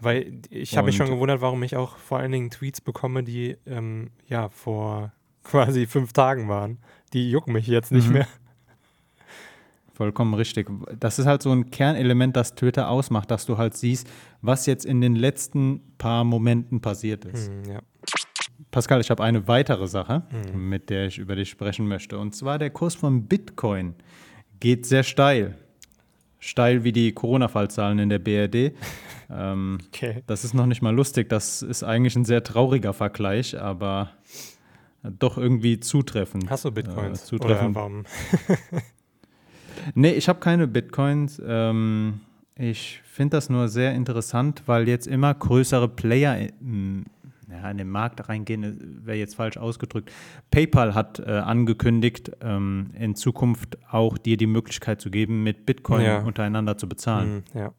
[0.00, 3.22] Weil ich habe mich schon Und- gewundert, warum ich auch vor allen Dingen Tweets bekomme,
[3.24, 5.12] die ähm, ja vor
[5.44, 6.78] quasi fünf Tagen waren.
[7.12, 8.12] Die jucken mich jetzt nicht Mhm.
[8.14, 8.26] mehr.
[9.96, 10.68] Vollkommen richtig.
[11.00, 14.06] Das ist halt so ein Kernelement, das Twitter ausmacht, dass du halt siehst,
[14.42, 17.48] was jetzt in den letzten paar Momenten passiert ist.
[17.50, 17.80] Hm, ja.
[18.70, 20.68] Pascal, ich habe eine weitere Sache, Mhm.
[20.68, 22.18] mit der ich über dich sprechen möchte.
[22.18, 23.94] Und zwar der Kurs von Bitcoin
[24.60, 25.56] geht sehr steil.
[26.40, 28.74] Steil wie die Corona-Fallzahlen in der BRD.
[29.30, 30.22] ähm, Okay.
[30.26, 31.30] das ist noch nicht mal lustig.
[31.30, 34.10] Das ist eigentlich ein sehr trauriger Vergleich, aber
[35.02, 36.50] doch irgendwie zutreffend.
[36.50, 37.22] Hast du Bitcoins?
[37.22, 37.70] Äh, zutreffend.
[37.70, 38.04] Oder warum?
[39.94, 41.40] Nee, ich habe keine Bitcoins.
[41.46, 42.20] Ähm,
[42.56, 47.04] ich finde das nur sehr interessant, weil jetzt immer größere Player in,
[47.50, 50.10] ja, in den Markt reingehen, wäre jetzt falsch ausgedrückt.
[50.50, 56.04] PayPal hat äh, angekündigt, ähm, in Zukunft auch dir die Möglichkeit zu geben, mit Bitcoin
[56.04, 56.18] Ja.
[56.22, 57.44] untereinander zu bezahlen.
[57.52, 57.72] Hm, ja.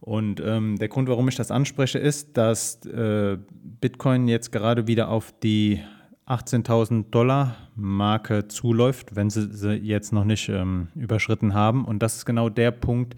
[0.00, 3.38] Und ähm, der Grund, warum ich das anspreche, ist, dass äh,
[3.80, 5.80] Bitcoin jetzt gerade wieder auf die
[6.26, 11.84] 18.000 Dollar Marke zuläuft, wenn sie sie jetzt noch nicht ähm, überschritten haben.
[11.84, 13.14] Und das ist genau der Punkt,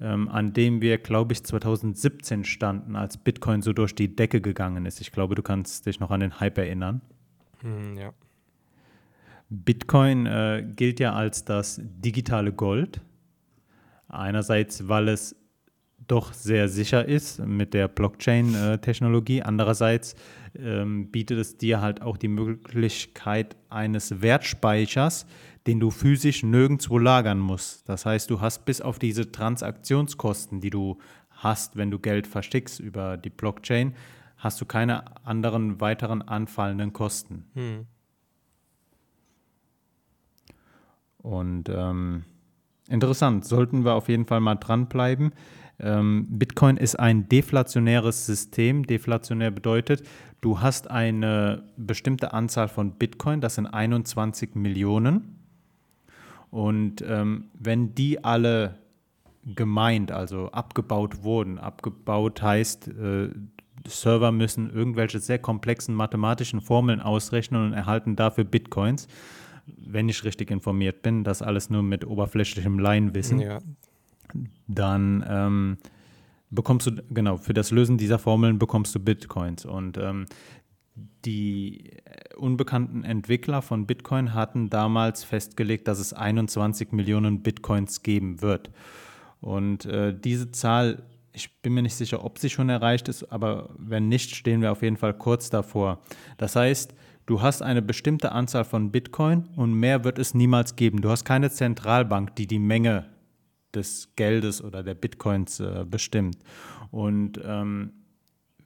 [0.00, 4.84] ähm, an dem wir, glaube ich, 2017 standen, als Bitcoin so durch die Decke gegangen
[4.84, 5.00] ist.
[5.00, 7.00] Ich glaube, du kannst dich noch an den Hype erinnern.
[7.60, 8.12] Hm, ja.
[9.48, 13.00] Bitcoin äh, gilt ja als das digitale Gold.
[14.08, 15.36] Einerseits, weil es
[16.08, 19.42] doch sehr sicher ist mit der Blockchain-Technologie.
[19.42, 20.14] Andererseits
[20.58, 25.26] ähm, bietet es dir halt auch die Möglichkeit eines Wertspeichers,
[25.66, 27.88] den du physisch nirgendwo lagern musst.
[27.88, 30.98] Das heißt, du hast bis auf diese Transaktionskosten, die du
[31.30, 33.94] hast, wenn du Geld verstickst über die Blockchain,
[34.36, 37.44] hast du keine anderen weiteren anfallenden Kosten.
[37.54, 37.86] Hm.
[41.18, 42.24] Und ähm,
[42.88, 45.32] interessant, sollten wir auf jeden Fall mal dranbleiben.
[45.82, 48.86] Bitcoin ist ein deflationäres System.
[48.86, 50.02] Deflationär bedeutet,
[50.40, 55.38] du hast eine bestimmte Anzahl von Bitcoin, das sind 21 Millionen.
[56.50, 58.78] Und ähm, wenn die alle
[59.44, 63.30] gemeint, also abgebaut wurden, abgebaut heißt, äh,
[63.88, 69.08] Server müssen irgendwelche sehr komplexen mathematischen Formeln ausrechnen und erhalten dafür Bitcoins
[69.66, 73.58] wenn ich richtig informiert bin, das alles nur mit oberflächlichem Laienwissen, ja.
[74.66, 75.78] Dann ähm,
[76.50, 79.64] bekommst du, genau, für das Lösen dieser Formeln bekommst du Bitcoins.
[79.64, 80.26] Und ähm,
[81.24, 81.90] die
[82.36, 88.70] unbekannten Entwickler von Bitcoin hatten damals festgelegt, dass es 21 Millionen Bitcoins geben wird.
[89.40, 93.70] Und äh, diese Zahl, ich bin mir nicht sicher, ob sie schon erreicht ist, aber
[93.78, 96.00] wenn nicht, stehen wir auf jeden Fall kurz davor.
[96.36, 96.94] Das heißt,
[97.26, 101.00] du hast eine bestimmte Anzahl von Bitcoin und mehr wird es niemals geben.
[101.00, 103.06] Du hast keine Zentralbank, die die Menge
[103.74, 106.38] des Geldes oder der Bitcoins äh, bestimmt.
[106.90, 107.92] Und ähm,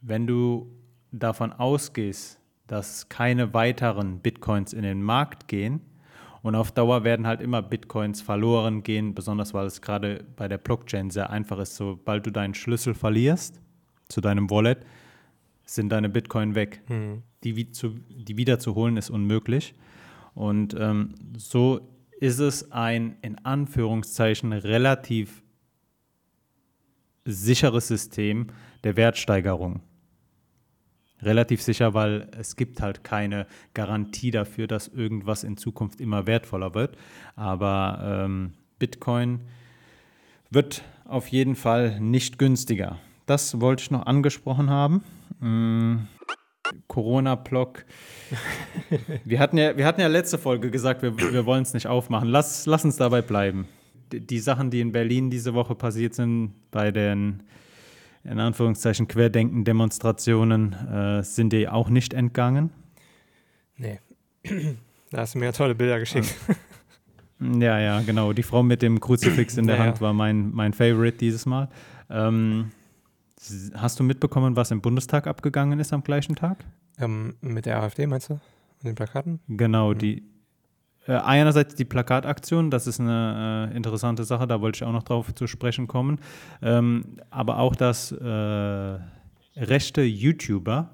[0.01, 0.73] wenn du
[1.13, 5.81] davon ausgehst, dass keine weiteren Bitcoins in den Markt gehen,
[6.43, 10.59] und auf Dauer werden halt immer Bitcoins verloren gehen, besonders weil es gerade bei der
[10.59, 11.75] Blockchain sehr einfach ist.
[11.75, 13.61] Sobald du deinen Schlüssel verlierst
[14.09, 14.87] zu deinem Wallet,
[15.65, 16.83] sind deine Bitcoin weg.
[16.89, 19.75] Mhm die, zu, die wiederzuholen ist unmöglich.
[20.35, 21.81] Und ähm, so
[22.21, 25.43] ist es ein in Anführungszeichen relativ
[27.25, 28.49] sicheres System
[28.85, 29.81] der Wertsteigerung.
[31.23, 36.75] Relativ sicher, weil es gibt halt keine Garantie dafür, dass irgendwas in Zukunft immer wertvoller
[36.75, 36.97] wird.
[37.37, 39.41] Aber ähm, Bitcoin
[40.51, 42.99] wird auf jeden Fall nicht günstiger.
[43.25, 45.03] Das wollte ich noch angesprochen haben.
[45.41, 46.07] Hm.
[46.89, 47.85] Corona-Block.
[49.25, 52.29] wir, hatten ja, wir hatten ja letzte Folge gesagt, wir, wir wollen es nicht aufmachen.
[52.29, 53.67] Lass, lass uns dabei bleiben.
[54.13, 57.43] Die, Sachen, die in Berlin diese Woche passiert sind, bei den
[58.25, 62.71] in Anführungszeichen Querdenken-Demonstrationen, äh, sind dir auch nicht entgangen.
[63.77, 64.01] Nee.
[65.11, 66.35] Da hast du mir ja tolle Bilder geschickt.
[67.39, 68.33] Ja, ja, genau.
[68.33, 71.69] Die Frau mit dem Kruzifix in der ja, Hand war mein, mein Favorite dieses Mal.
[72.09, 72.71] Ähm,
[73.75, 76.65] Hast du mitbekommen, was im Bundestag abgegangen ist am gleichen Tag?
[76.99, 78.35] Ähm, mit der AfD meinst du?
[78.79, 79.41] Mit den Plakaten?
[79.49, 79.99] Genau, mhm.
[79.99, 80.23] die
[81.07, 85.05] äh, einerseits die Plakataktion, das ist eine äh, interessante Sache, da wollte ich auch noch
[85.05, 86.19] drauf zu sprechen kommen.
[86.63, 88.99] Ähm, aber auch, dass äh,
[89.57, 90.91] rechte YouTuber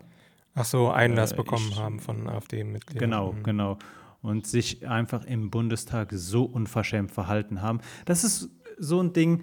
[0.54, 3.10] Ach so, Einlass äh, bekommen ich, haben von AfD-Mitgliedern.
[3.10, 3.42] Genau, mhm.
[3.42, 3.78] genau.
[4.20, 7.80] Und sich einfach im Bundestag so unverschämt verhalten haben.
[8.04, 9.42] Das ist so ein Ding,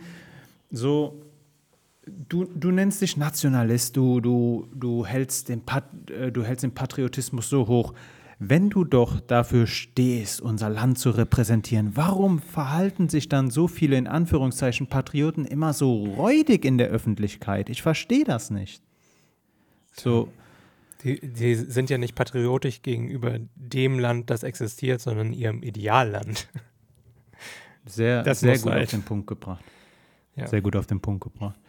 [0.72, 1.22] so
[2.30, 6.74] du, du nennst dich Nationalist, du, du, du, hältst den Pat, äh, du hältst den
[6.74, 7.94] Patriotismus so hoch.
[8.42, 13.98] Wenn du doch dafür stehst, unser Land zu repräsentieren, warum verhalten sich dann so viele
[13.98, 17.70] in Anführungszeichen Patrioten immer so räudig in der Öffentlichkeit?
[17.70, 18.82] Ich verstehe das nicht.
[19.92, 20.30] So.
[21.04, 26.48] Die, die sind ja nicht patriotisch gegenüber dem Land, das existiert, sondern ihrem Idealland.
[27.86, 28.84] Sehr, das sehr gut halt.
[28.84, 29.64] auf den Punkt gebracht.
[30.36, 30.48] Ja.
[30.48, 31.60] Sehr gut auf den Punkt gebracht.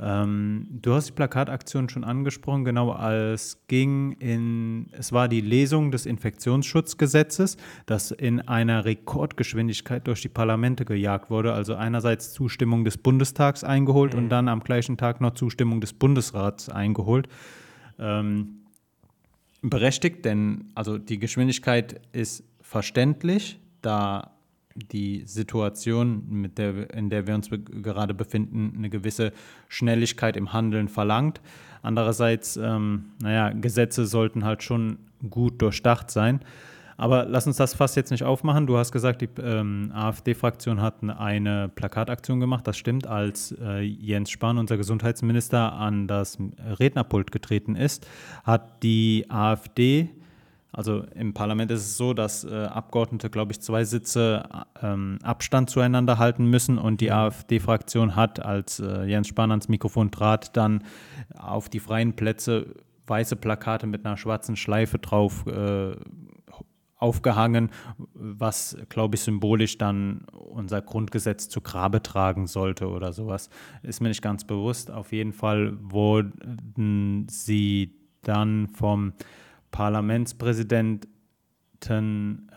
[0.00, 5.90] Ähm, du hast die Plakataktion schon angesprochen, genau als ging in, es war die Lesung
[5.90, 7.56] des Infektionsschutzgesetzes,
[7.86, 11.52] das in einer Rekordgeschwindigkeit durch die Parlamente gejagt wurde.
[11.52, 14.20] Also einerseits Zustimmung des Bundestags eingeholt mhm.
[14.20, 17.28] und dann am gleichen Tag noch Zustimmung des Bundesrats eingeholt.
[17.98, 18.60] Ähm,
[19.62, 24.37] berechtigt, denn also die Geschwindigkeit ist verständlich, da
[24.78, 29.32] die Situation, der, in der wir uns gerade befinden, eine gewisse
[29.68, 31.40] Schnelligkeit im Handeln verlangt.
[31.82, 34.98] Andererseits, ähm, naja, Gesetze sollten halt schon
[35.30, 36.40] gut durchdacht sein.
[36.98, 38.66] Aber lass uns das fast jetzt nicht aufmachen.
[38.66, 42.66] Du hast gesagt, die ähm, AfD-Fraktion hat eine Plakataktion gemacht.
[42.66, 46.38] Das stimmt, als äh, Jens Spahn, unser Gesundheitsminister, an das
[46.80, 48.08] Rednerpult getreten ist,
[48.42, 50.10] hat die AfD
[50.72, 54.48] also im Parlament ist es so, dass äh, Abgeordnete, glaube ich, zwei Sitze
[54.82, 57.08] ähm, Abstand zueinander halten müssen und die.
[57.10, 60.84] AfD-Fraktion hat, als äh, Jens Spahn ans Mikrofon trat, dann
[61.36, 62.74] auf die freien Plätze
[63.06, 65.96] weiße Plakate mit einer schwarzen Schleife drauf äh,
[66.96, 67.70] aufgehangen,
[68.12, 73.50] was, glaube ich, symbolisch dann unser Grundgesetz zu Grabe tragen sollte oder sowas.
[73.82, 74.90] Ist mir nicht ganz bewusst.
[74.90, 79.12] Auf jeden Fall wurden sie dann vom
[79.70, 81.08] Parlamentspräsidenten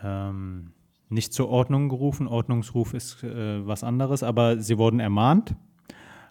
[0.02, 0.72] ähm,
[1.08, 2.26] nicht zur Ordnung gerufen.
[2.26, 5.54] Ordnungsruf ist äh, was anderes, aber sie wurden ermahnt,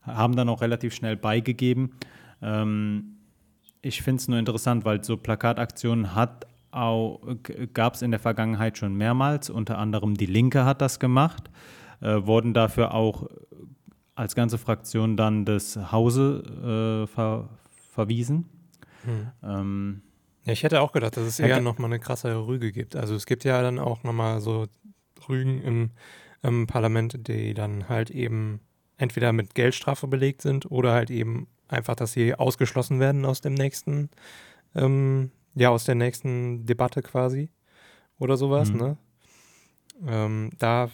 [0.03, 1.91] haben dann auch relativ schnell beigegeben.
[2.41, 3.17] Ähm,
[3.81, 6.45] ich finde es nur interessant, weil so Plakataktionen hat
[7.73, 11.49] gab es in der Vergangenheit schon mehrmals, unter anderem die Linke hat das gemacht,
[11.99, 13.27] äh, wurden dafür auch
[14.15, 17.49] als ganze Fraktion dann des Hause äh, ver
[17.91, 18.45] verwiesen.
[19.03, 19.31] Hm.
[19.43, 20.01] Ähm,
[20.45, 22.95] ja, ich hätte auch gedacht, dass es eher nochmal eine krassere Rüge gibt.
[22.95, 24.67] Also es gibt ja dann auch nochmal so
[25.30, 25.91] Rügen im,
[26.41, 28.60] im Parlament, die dann halt eben
[28.97, 33.54] entweder mit Geldstrafe belegt sind oder halt eben einfach, dass sie ausgeschlossen werden aus dem
[33.54, 34.10] nächsten
[34.75, 37.49] ähm, ja, aus der nächsten Debatte quasi
[38.19, 38.77] oder sowas, mhm.
[38.77, 38.97] ne?
[40.08, 40.89] Ähm, da,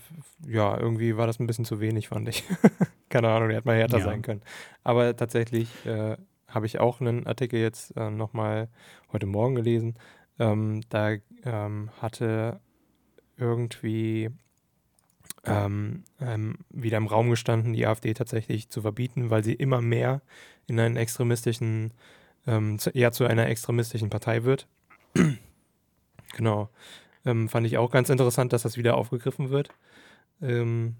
[0.45, 2.43] ja, irgendwie war das ein bisschen zu wenig, fand ich.
[3.09, 4.03] Keine Ahnung, die hätte mal härter ja.
[4.03, 4.41] sein können.
[4.83, 8.69] Aber tatsächlich äh, habe ich auch einen Artikel jetzt äh, nochmal
[9.11, 9.95] heute Morgen gelesen.
[10.39, 12.59] Ähm, da ähm, hatte
[13.37, 14.29] irgendwie
[15.45, 20.21] ähm, ähm, wieder im Raum gestanden, die AfD tatsächlich zu verbieten, weil sie immer mehr
[20.67, 21.93] in einen extremistischen
[22.45, 24.67] ähm, zu, eher zu einer extremistischen Partei wird.
[26.35, 26.69] genau.
[27.25, 29.69] Ähm, fand ich auch ganz interessant, dass das wieder aufgegriffen wird.
[30.41, 30.95] Ähm,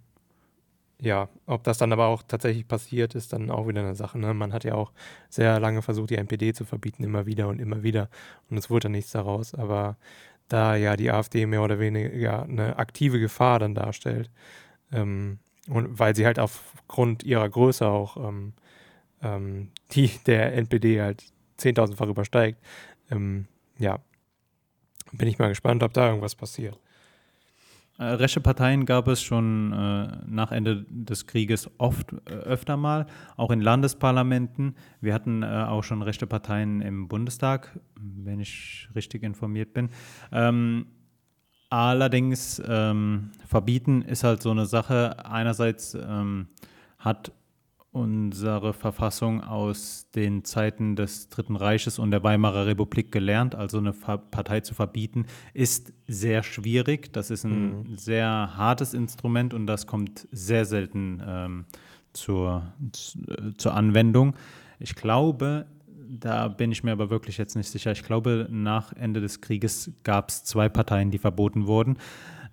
[1.00, 4.18] ja, ob das dann aber auch tatsächlich passiert, ist dann auch wieder eine Sache.
[4.18, 4.34] Ne?
[4.34, 4.92] Man hat ja auch
[5.30, 8.10] sehr lange versucht, die NPD zu verbieten, immer wieder und immer wieder.
[8.50, 9.54] Und es wurde dann nichts daraus.
[9.54, 9.98] Aber
[10.48, 14.32] da ja die AfD mehr oder weniger eine aktive Gefahr dann darstellt,
[14.92, 18.54] ähm, und weil sie halt aufgrund ihrer Größe auch ähm,
[19.22, 21.24] ähm, die der NPD halt
[21.60, 22.60] 10.000-fach übersteigt.
[23.12, 24.00] Ähm, ja,
[25.12, 26.80] bin ich mal gespannt, ob da irgendwas passiert.
[27.98, 33.08] Äh, rechte Parteien gab es schon äh, nach Ende des Krieges oft äh, öfter mal,
[33.38, 34.76] auch in Landesparlamenten.
[35.02, 39.90] Wir hatten äh, auch schon rechte Parteien im Bundestag, wenn ich richtig informiert bin.
[40.32, 40.88] Ähm,
[41.70, 45.26] allerdings ähm, verbieten ist halt so eine Sache.
[45.26, 46.50] Einerseits ähm,
[47.00, 47.32] hat
[47.98, 53.56] unsere Verfassung aus den Zeiten des Dritten Reiches und der Weimarer Republik gelernt.
[53.56, 57.12] Also eine Partei zu verbieten, ist sehr schwierig.
[57.14, 57.98] Das ist ein mhm.
[57.98, 61.66] sehr hartes Instrument und das kommt sehr selten ähm,
[62.14, 62.72] zur,
[63.58, 64.36] zur Anwendung.
[64.80, 65.66] Ich glaube,
[66.10, 67.92] da bin ich mir aber wirklich jetzt nicht sicher.
[67.92, 71.98] Ich glaube, nach Ende des Krieges gab es zwei Parteien, die verboten wurden.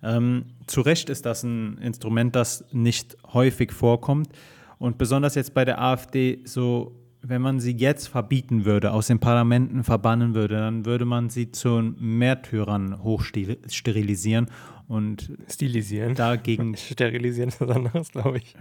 [0.03, 4.29] Ähm, zu Recht ist das ein Instrument, das nicht häufig vorkommt.
[4.77, 9.19] Und besonders jetzt bei der AfD, so, wenn man sie jetzt verbieten würde, aus den
[9.19, 14.47] Parlamenten verbannen würde, dann würde man sie zu Märtyrern hochsterilisieren
[14.87, 16.15] und stilisieren.
[16.15, 16.75] Dagegen.
[16.77, 18.55] Sterilisieren ist was anderes, glaube ich.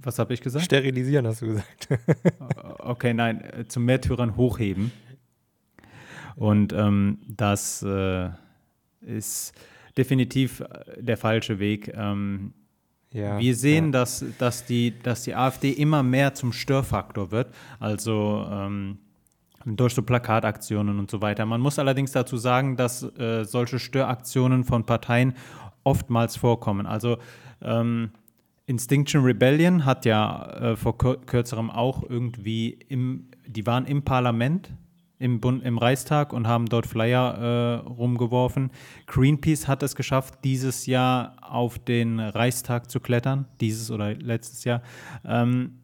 [0.00, 0.64] Was habe ich gesagt?
[0.64, 1.88] Sterilisieren hast du gesagt.
[2.78, 4.92] okay, nein, äh, zum Märtyrern hochheben.
[6.36, 8.30] Und ähm, das äh,
[9.00, 9.52] ist
[9.96, 11.92] definitiv äh, der falsche Weg.
[11.94, 12.54] Ähm,
[13.18, 13.90] ja, wir sehen, ja.
[13.92, 18.98] dass, dass, die, dass die AfD immer mehr zum Störfaktor wird, also ähm,
[19.64, 21.44] durch so Plakataktionen und so weiter.
[21.44, 25.34] Man muss allerdings dazu sagen, dass äh, solche Störaktionen von Parteien
[25.84, 26.86] oftmals vorkommen.
[26.86, 27.18] Also
[27.62, 28.10] ähm,
[28.66, 34.70] Instinction Rebellion hat ja äh, vor kürzerem auch irgendwie im, die waren im Parlament
[35.18, 38.70] im, Bund, im Reichstag und haben dort Flyer äh, rumgeworfen.
[39.06, 44.82] Greenpeace hat es geschafft, dieses Jahr auf den Reichstag zu klettern, dieses oder letztes Jahr.
[45.24, 45.78] Ähm,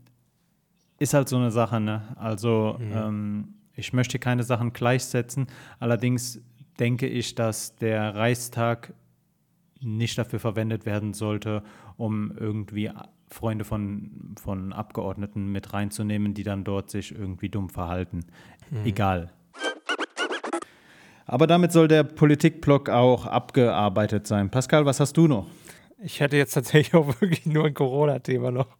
[0.98, 2.02] ist halt so eine Sache, ne?
[2.16, 2.92] Also mhm.
[2.94, 5.48] ähm, ich möchte keine Sachen gleichsetzen.
[5.80, 6.40] Allerdings
[6.78, 8.94] denke ich, dass der Reichstag
[9.80, 11.62] nicht dafür verwendet werden sollte,
[11.96, 12.90] um irgendwie
[13.28, 18.20] Freunde von, von Abgeordneten mit reinzunehmen, die dann dort sich irgendwie dumm verhalten.
[18.70, 18.86] Mhm.
[18.86, 19.30] Egal.
[21.26, 24.50] Aber damit soll der Politikblock auch abgearbeitet sein.
[24.50, 25.46] Pascal, was hast du noch?
[25.98, 28.76] Ich hätte jetzt tatsächlich auch wirklich nur ein Corona-Thema noch.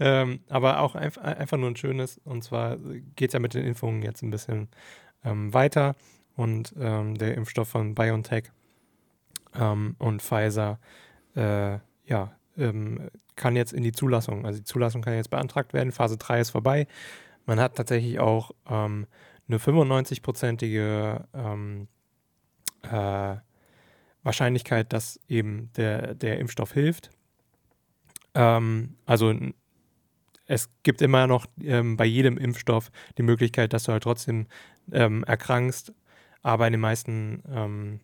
[0.00, 2.18] ähm, aber auch ein, einfach nur ein schönes.
[2.24, 2.76] Und zwar
[3.16, 4.68] geht es ja mit den Impfungen jetzt ein bisschen
[5.24, 5.94] ähm, weiter.
[6.36, 8.44] Und ähm, der Impfstoff von BioNTech
[9.54, 10.78] ähm, und Pfizer,
[11.34, 14.44] äh, ja, ähm, kann jetzt in die Zulassung.
[14.44, 15.92] Also die Zulassung kann jetzt beantragt werden.
[15.92, 16.86] Phase 3 ist vorbei.
[17.46, 19.06] Man hat tatsächlich auch ähm,
[19.48, 21.88] eine 95-prozentige ähm,
[22.82, 23.36] äh,
[24.22, 27.10] Wahrscheinlichkeit, dass eben der, der Impfstoff hilft.
[28.34, 29.34] Ähm, also
[30.46, 34.46] es gibt immer noch ähm, bei jedem Impfstoff die Möglichkeit, dass du halt trotzdem
[34.92, 35.92] ähm, erkrankst.
[36.42, 38.00] aber in den meisten ähm,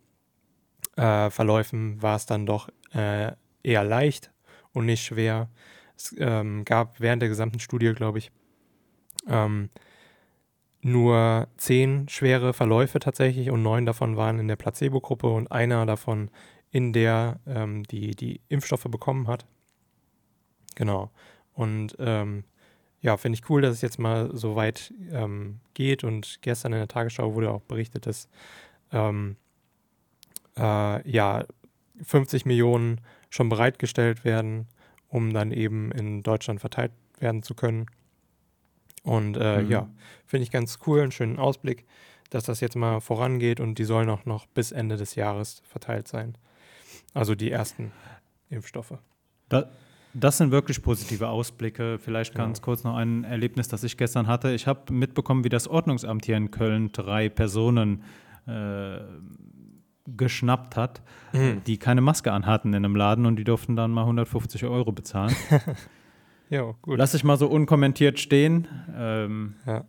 [0.97, 3.33] äh, Verläufen war es dann doch äh,
[3.63, 4.33] eher leicht
[4.73, 5.49] und nicht schwer.
[5.97, 8.31] Es ähm, gab während der gesamten Studie, glaube ich,
[9.29, 9.71] ähm,
[10.81, 16.31] nur zehn schwere Verläufe tatsächlich und neun davon waren in der Placebo-Gruppe und einer davon
[16.71, 19.47] in der ähm, die die Impfstoffe bekommen hat.
[20.75, 21.11] Genau.
[21.55, 22.45] Und ähm,
[23.01, 26.05] ja, finde ich cool, dass es jetzt mal so weit ähm, geht.
[26.05, 28.29] Und gestern in der Tagesschau wurde auch berichtet, dass
[28.93, 29.37] ähm,
[30.57, 31.45] äh, ja
[32.03, 33.01] 50 Millionen
[33.31, 34.67] schon bereitgestellt werden,
[35.09, 37.87] um dann eben in Deutschland verteilt werden zu können.
[39.09, 39.71] Und äh, mhm.
[39.71, 39.89] ja,
[40.27, 41.87] finde ich ganz cool, einen schönen Ausblick,
[42.29, 46.09] dass das jetzt mal vorangeht und die sollen auch noch bis Ende des Jahres verteilt
[46.09, 46.37] sein.
[47.15, 47.91] Also die ersten
[48.51, 48.99] Impfstoffe.
[49.49, 49.71] Da,
[50.13, 51.99] das sind wirklich positive Ausblicke.
[51.99, 52.65] Vielleicht ganz ja.
[52.65, 54.53] kurz noch ein Erlebnis, das ich gestern hatte.
[54.53, 58.03] Ich habe mitbekommen, wie das Ordnungsamt hier in Köln drei Personen
[58.47, 58.99] äh,
[60.07, 61.01] geschnappt hat,
[61.33, 61.63] mhm.
[61.67, 65.35] die keine Maske anhatten in einem Laden und die durften dann mal 150 Euro bezahlen.
[66.51, 66.99] ja, gut.
[66.99, 68.69] Lass ich mal so unkommentiert stehen.
[68.97, 69.85] Ähm, ja.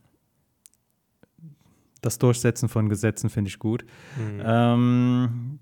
[2.01, 3.85] Das Durchsetzen von Gesetzen finde ich gut.
[4.17, 4.41] Mhm.
[4.43, 5.59] Ähm,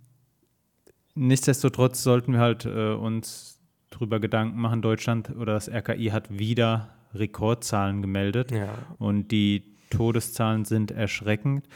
[1.16, 4.82] nichtsdestotrotz sollten wir halt äh, uns drüber Gedanken machen.
[4.82, 8.70] Deutschland oder das RKI hat wieder Rekordzahlen gemeldet ja.
[9.00, 11.68] und die Todeszahlen sind erschreckend.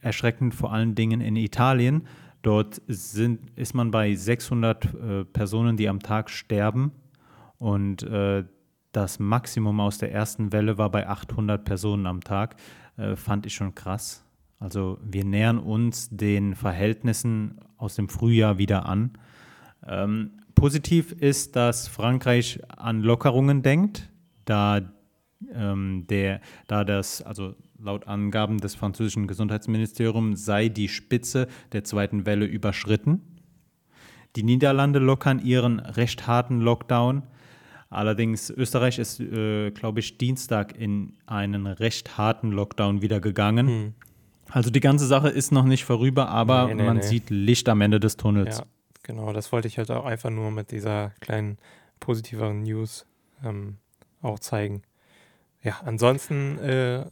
[0.00, 2.06] Erschreckend vor allen Dingen in Italien.
[2.42, 6.92] Dort sind, ist man bei 600 äh, Personen, die am Tag sterben
[7.58, 8.44] und äh,
[8.92, 12.56] das Maximum aus der ersten Welle war bei 800 Personen am Tag.
[12.96, 14.24] Äh, fand ich schon krass.
[14.58, 19.12] Also wir nähern uns den Verhältnissen aus dem Frühjahr wieder an.
[19.86, 24.10] Ähm, Positiv ist, dass Frankreich an Lockerungen denkt,
[24.44, 24.80] da,
[25.54, 32.26] ähm, der, da das, also laut Angaben des französischen Gesundheitsministeriums, sei die Spitze der zweiten
[32.26, 33.20] Welle überschritten.
[34.34, 37.22] Die Niederlande lockern ihren recht harten Lockdown.
[37.90, 43.68] Allerdings Österreich ist, äh, glaube ich, Dienstag in einen recht harten Lockdown wieder gegangen.
[43.68, 43.94] Hm.
[44.50, 47.02] Also die ganze Sache ist noch nicht vorüber, aber nee, nee, man nee.
[47.02, 48.58] sieht Licht am Ende des Tunnels.
[48.58, 48.64] Ja.
[49.02, 51.56] Genau, das wollte ich halt auch einfach nur mit dieser kleinen
[51.98, 53.06] positiveren News
[53.42, 53.78] ähm,
[54.20, 54.82] auch zeigen.
[55.62, 57.06] Ja, ansonsten, äh,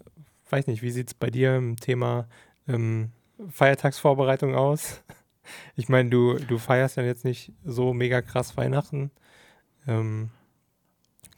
[0.51, 2.29] weiß nicht, wie sieht es bei dir im Thema
[2.68, 3.12] ähm,
[3.49, 5.03] Feiertagsvorbereitung aus?
[5.77, 9.12] Ich meine, du, du feierst ja jetzt nicht so mega krass Weihnachten.
[9.87, 10.31] Ähm,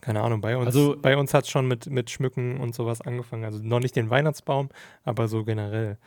[0.01, 3.44] keine Ahnung, bei uns, also, uns hat es schon mit, mit Schmücken und sowas angefangen.
[3.44, 4.68] Also noch nicht den Weihnachtsbaum,
[5.05, 5.99] aber so generell.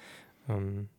[0.48, 0.90] Ähm,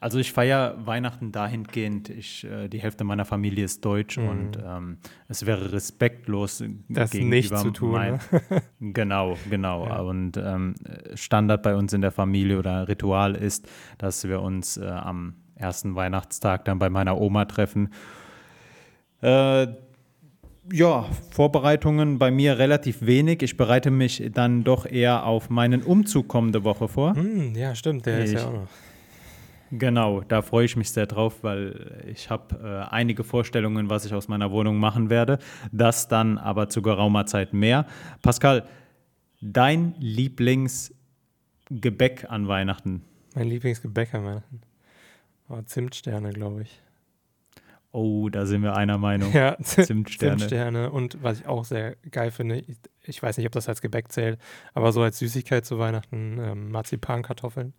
[0.00, 4.28] also ich feiere Weihnachten dahingehend, ich, äh, die Hälfte meiner Familie ist deutsch mhm.
[4.28, 7.92] und ähm, es wäre respektlos das gegenüber nicht zu tun.
[7.92, 8.62] Mein, ne?
[8.80, 9.86] genau, genau.
[9.86, 10.00] Ja.
[10.00, 10.74] Und ähm,
[11.14, 13.68] Standard bei uns in der Familie oder Ritual ist,
[13.98, 17.92] dass wir uns äh, am ersten Weihnachtstag dann bei meiner Oma treffen.
[19.20, 19.68] Äh,
[20.72, 23.42] ja, Vorbereitungen bei mir relativ wenig.
[23.42, 27.14] Ich bereite mich dann doch eher auf meinen Umzug kommende Woche vor.
[27.14, 28.68] Mm, ja, stimmt, der ich, ist ja auch noch.
[29.70, 34.14] Genau, da freue ich mich sehr drauf, weil ich habe äh, einige Vorstellungen, was ich
[34.14, 35.40] aus meiner Wohnung machen werde.
[35.72, 37.86] Das dann aber zu geraumer Zeit mehr.
[38.22, 38.68] Pascal,
[39.40, 43.02] dein Lieblingsgebäck an Weihnachten?
[43.34, 44.60] Mein Lieblingsgebäck an Weihnachten?
[45.48, 46.80] Oh, Zimtsterne, glaube ich.
[47.94, 49.32] Oh, da sind wir einer Meinung.
[49.32, 50.38] Ja, Zimtsterne.
[50.38, 50.90] Zimtsterne.
[50.90, 52.64] Und was ich auch sehr geil finde,
[53.02, 54.40] ich, weiß nicht, ob das als Gebäck zählt,
[54.72, 57.72] aber so als Süßigkeit zu Weihnachten ähm, Marzipankartoffeln.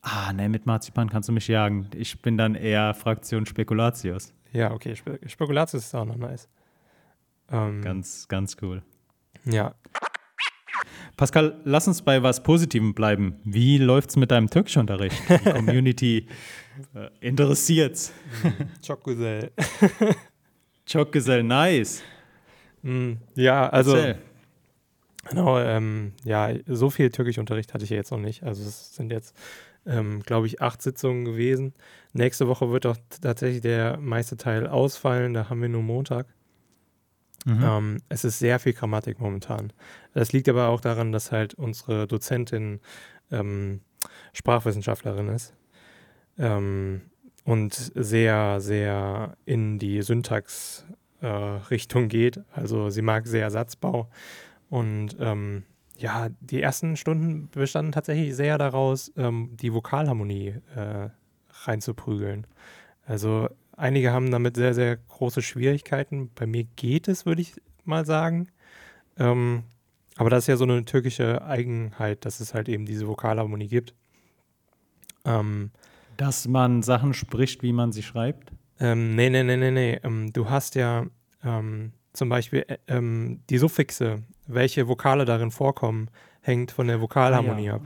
[0.00, 1.90] Ah, ne, mit Marzipan kannst du mich jagen.
[1.94, 4.32] Ich bin dann eher Fraktion Spekulatius.
[4.54, 6.48] Ja, okay, Spe Spekulatius ist auch noch nice.
[7.50, 8.82] Ähm, ganz, ganz cool.
[9.44, 9.74] Ja.
[11.18, 13.40] Pascal, lass uns bei was Positivem bleiben.
[13.42, 15.16] Wie läuft's mit deinem Türkischunterricht?
[15.28, 16.26] Die Community
[16.94, 18.12] äh, interessiert's.
[18.80, 19.50] Çok güzel.
[20.86, 22.02] Çok güzel, nice.
[22.82, 24.18] Mm, ja, also Erzähl.
[25.28, 28.44] Genau, ähm, ja, so viel Türkischunterricht hatte ich ja jetzt noch nicht.
[28.44, 29.34] Also es sind jetzt
[29.86, 31.74] ähm, glaube ich, acht Sitzungen gewesen.
[32.12, 35.34] Nächste Woche wird auch tatsächlich der meiste Teil ausfallen.
[35.34, 36.26] Da haben wir nur Montag.
[37.44, 37.62] Mhm.
[37.62, 39.74] Ähm, es ist sehr viel Grammatik momentan.
[40.14, 42.80] Das liegt aber auch daran, dass halt unsere Dozentin
[43.30, 43.80] ähm,
[44.32, 45.54] Sprachwissenschaftlerin ist
[46.38, 47.02] ähm,
[47.44, 52.40] und sehr, sehr in die Syntax-Richtung äh, geht.
[52.52, 54.08] Also sie mag sehr Satzbau
[54.68, 55.64] und ähm,
[55.96, 61.08] ja, die ersten Stunden bestanden tatsächlich sehr daraus, ähm, die Vokalharmonie äh,
[61.64, 62.46] reinzuprügeln.
[63.04, 63.48] Also
[63.78, 66.30] einige haben damit sehr, sehr große Schwierigkeiten.
[66.34, 67.54] Bei mir geht es, würde ich
[67.84, 68.48] mal sagen.
[69.18, 69.62] Ähm,
[70.16, 73.94] aber das ist ja so eine türkische Eigenheit, dass es halt eben diese Vokalharmonie gibt.
[75.24, 75.70] Ähm,
[76.16, 78.52] Dass man Sachen spricht, wie man sie schreibt?
[78.80, 80.00] ähm, nee, nee, nee, nee, nee.
[80.04, 81.06] Ähm, du hast ja
[81.44, 86.10] ähm, zum Beispiel äh, ähm, die Suffixe, welche Vokale darin vorkommen,
[86.40, 87.74] hängt von der Vokalharmonie Ah, ja.
[87.74, 87.82] ab.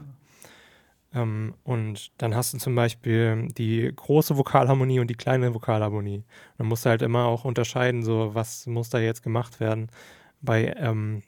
[1.13, 6.23] Ähm, und dann hast du zum Beispiel die große Vokalharmonie und die kleine Vokalharmonie.
[6.57, 9.89] Man muss halt immer auch unterscheiden, so was muss da jetzt gemacht werden.
[10.41, 11.21] Bei ähm,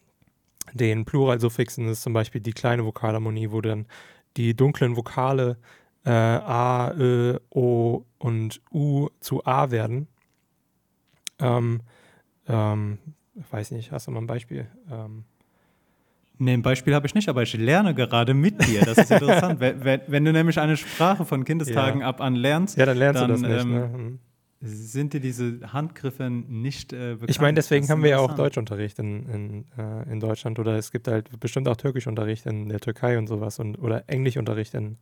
[0.73, 3.85] den Pluralsuffixen ist zum Beispiel die kleine Vokalharmonie, wo dann
[4.37, 5.57] die dunklen Vokale
[6.03, 10.07] äh, A, Ö, O und U zu A werden.
[11.39, 11.81] Ähm,
[12.47, 12.97] ähm,
[13.51, 14.67] weiß nicht, hast du mal ein Beispiel?
[14.89, 15.25] Ähm,
[16.37, 18.81] Nee, ein Beispiel habe ich nicht, aber ich lerne gerade mit dir.
[18.81, 19.59] Das ist interessant.
[19.59, 23.27] wenn, wenn, du nämlich eine Sprache von Kindestagen ab an lernst, ja, dann lernst Dann,
[23.29, 23.65] du das nicht.
[23.65, 24.19] ähm, ne?
[24.61, 27.29] Sind dir diese Handgriffe nicht äh, bekannt.
[27.29, 28.35] Ich meine, deswegen haben wir ja auch.
[28.35, 32.79] Deutschunterricht in, in, äh, in Deutschland oder es gibt halt bestimmt auch Türkischunterricht in der
[32.79, 34.97] Türkei und sowas und oder Englischunterricht in,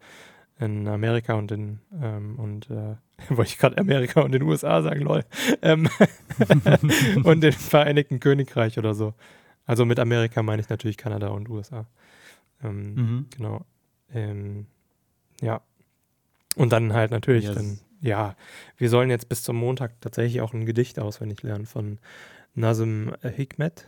[0.59, 2.95] in Amerika und in ähm, und äh,
[3.29, 5.23] wollte ich gerade Amerika und den USA sagen, lol.
[5.61, 5.87] Ähm,
[7.23, 9.13] und den Vereinigten Königreich oder so.
[9.65, 11.85] Also mit Amerika meine ich natürlich Kanada und USA.
[12.63, 13.25] Ähm, Mhm.
[13.35, 13.65] Genau.
[14.13, 14.65] Ähm,
[15.41, 15.61] ja.
[16.55, 18.35] Und dann halt natürlich Ja, dann, ja,
[18.77, 21.99] wir sollen jetzt bis zum Montag tatsächlich auch ein Gedicht auswendig lernen von
[22.53, 23.87] Nazim Hikmet.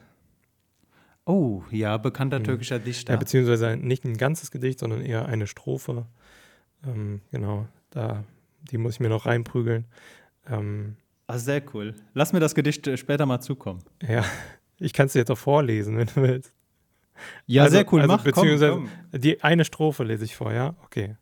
[1.25, 2.43] Oh, ja, bekannter Mhm.
[2.45, 3.17] türkischer Ja, Dichter.
[3.17, 6.05] beziehungsweise nicht ein ganzes Gedicht, sondern eher eine Strophe.
[6.85, 8.23] Ähm, genau, da,
[8.71, 9.85] die muss ich mir noch reinprügeln.
[10.47, 10.97] Ähm,
[11.27, 11.95] ah, sehr cool.
[12.13, 13.81] Lass mir das Gedicht äh, später mal zukommen.
[14.07, 14.23] ja,
[14.79, 16.53] ich kann es dir jetzt auch vorlesen, wenn du willst.
[17.45, 18.01] Ja, Also- sehr cool.
[18.01, 18.89] also Mach, komm, beziehungsweise- komm.
[19.21, 20.75] Die eine Strophe lese ich vor, ja?
[20.83, 21.15] Okay.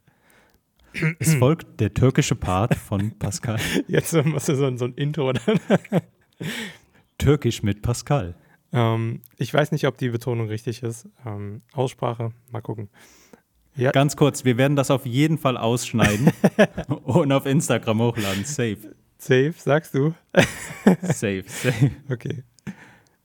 [1.20, 3.58] Es folgt der türkische Part von Pascal.
[3.88, 5.60] Jetzt musst du so, ein- so ein Intro dann.
[7.18, 8.36] Türkisch mit Pascal.
[8.72, 11.08] Ähm, ich weiß nicht, ob die Betonung richtig ist.
[11.26, 12.90] Ähm, Aussprache, mal gucken.
[13.76, 16.32] Ja, Ganz kurz, wir werden das auf jeden Fall ausschneiden
[17.04, 18.46] und auf Instagram hochladen.
[18.46, 18.78] Safe.
[19.18, 20.14] safe, sagst du?
[21.02, 21.92] Safe, safe.
[22.10, 22.44] Okay.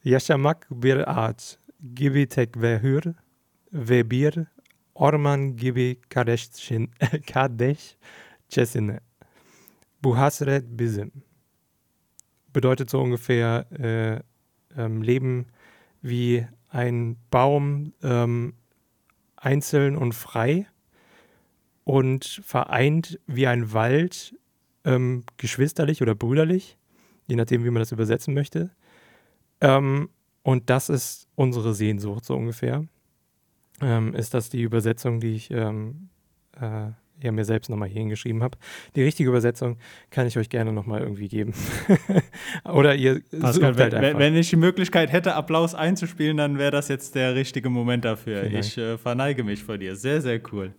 [0.08, 1.56] Yaşamak bir ağaç
[1.94, 3.14] gibi tek ve hür
[4.94, 6.90] orman gibi kardeşçin,
[7.32, 9.00] kardeşçesine.
[10.02, 11.12] Bu hasret bizim.
[12.54, 14.22] Bedeutet so ungefähr äh,
[14.76, 15.46] ähm, Leben
[16.02, 18.54] wie ein Baum ähm,
[19.36, 20.66] einzeln und frei
[21.84, 24.34] und vereint wie ein Wald
[24.84, 26.78] ähm, geschwisterlich oder brüderlich,
[27.26, 28.70] je nachdem, wie man das übersetzen möchte.
[29.60, 30.08] Ähm,
[30.42, 32.84] und das ist unsere Sehnsucht, so ungefähr.
[33.80, 36.08] Ähm, ist das die Übersetzung, die ich ähm,
[36.60, 36.90] äh,
[37.20, 38.58] ja, mir selbst nochmal hier hingeschrieben habe.
[38.94, 39.76] Die richtige Übersetzung
[40.10, 41.52] kann ich euch gerne nochmal irgendwie geben.
[42.64, 46.88] Oder ihr Pascal, halt wenn, wenn ich die Möglichkeit hätte, Applaus einzuspielen, dann wäre das
[46.88, 48.44] jetzt der richtige Moment dafür.
[48.44, 48.60] Vielen.
[48.60, 49.96] Ich äh, verneige mich vor dir.
[49.96, 50.72] Sehr, sehr cool.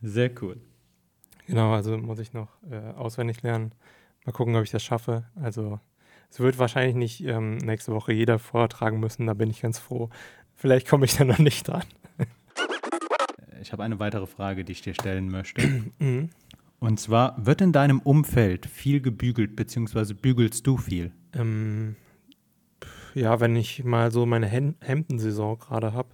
[0.00, 0.56] Sehr cool.
[1.46, 3.72] Genau, also muss ich noch äh, auswendig lernen.
[4.24, 5.24] Mal gucken, ob ich das schaffe.
[5.34, 5.80] Also
[6.32, 10.08] es wird wahrscheinlich nicht ähm, nächste Woche jeder vortragen müssen, da bin ich ganz froh.
[10.54, 11.82] Vielleicht komme ich da noch nicht dran.
[13.60, 15.62] Ich habe eine weitere Frage, die ich dir stellen möchte.
[15.98, 16.30] Mhm.
[16.80, 21.12] Und zwar, wird in deinem Umfeld viel gebügelt, beziehungsweise bügelst du viel?
[21.32, 21.94] Ähm,
[23.14, 26.08] ja, wenn ich mal so meine Hem Hemdensaison gerade habe,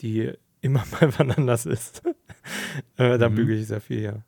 [0.00, 2.02] die immer mal wann anders ist,
[2.98, 3.36] äh, dann Mhm.
[3.36, 4.22] bügele ich sehr viel, ja.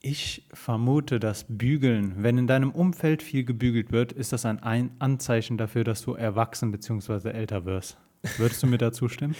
[0.00, 4.90] Ich vermute, dass Bügeln, wenn in deinem Umfeld viel gebügelt wird, ist das ein, ein
[5.00, 7.30] Anzeichen dafür, dass du erwachsen bzw.
[7.30, 7.98] älter wirst.
[8.36, 9.34] Würdest du mir da zustimmen?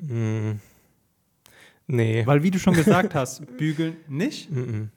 [0.00, 0.52] Mm.
[1.88, 2.24] Nee.
[2.26, 4.50] Weil, wie du schon gesagt hast, bügeln nicht.
[4.50, 4.90] Mhm.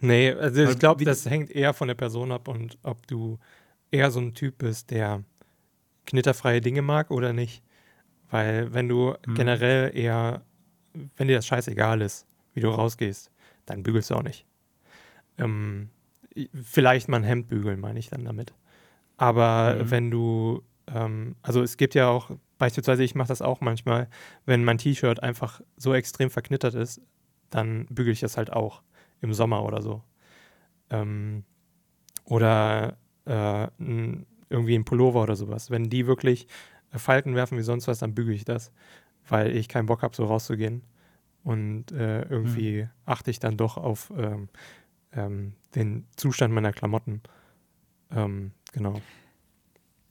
[0.00, 3.38] Nee, also Weil ich glaube, das hängt eher von der Person ab und ob du
[3.90, 5.24] eher so ein Typ bist, der
[6.06, 7.62] knitterfreie Dinge mag oder nicht.
[8.30, 9.34] Weil wenn du Mhm.
[9.34, 10.42] generell eher,
[11.16, 13.30] wenn dir das scheißegal ist, wie du rausgehst,
[13.66, 14.46] dann bügelst du auch nicht.
[15.38, 15.90] Ähm,
[16.54, 18.54] vielleicht mal ein Hemd bügeln, meine ich dann damit.
[19.16, 19.90] Aber Mhm.
[19.90, 24.08] wenn du, ähm, also es gibt ja auch, beispielsweise ich mache das auch manchmal,
[24.46, 27.00] wenn mein T-Shirt einfach so extrem verknittert ist,
[27.50, 28.82] dann bügele ich das halt auch
[29.20, 30.02] im Sommer oder so.
[30.90, 31.44] Ähm,
[32.24, 32.96] oder
[33.26, 35.70] äh, n- irgendwie ein Pullover oder sowas.
[35.70, 36.46] Wenn die wirklich
[36.92, 38.72] äh, Falten werfen wie sonst was, dann bügele ich das,
[39.28, 40.82] weil ich keinen Bock habe, so rauszugehen.
[41.42, 44.48] Und äh, irgendwie achte ich dann doch auf ähm,
[45.12, 47.22] ähm, den Zustand meiner Klamotten.
[48.10, 49.00] Ähm, genau.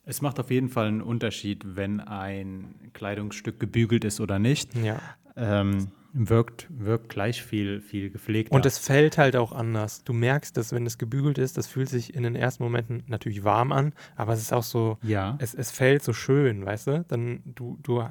[0.05, 4.75] Es macht auf jeden Fall einen Unterschied, wenn ein Kleidungsstück gebügelt ist oder nicht.
[4.75, 4.99] Ja.
[5.35, 8.55] Ähm, wirkt, wirkt gleich viel, viel gepflegter.
[8.55, 10.03] Und es fällt halt auch anders.
[10.03, 13.43] Du merkst, dass wenn es gebügelt ist, das fühlt sich in den ersten Momenten natürlich
[13.43, 15.37] warm an, aber es ist auch so, ja.
[15.39, 17.05] es, es fällt so schön, weißt du?
[17.07, 18.03] Dann du, du,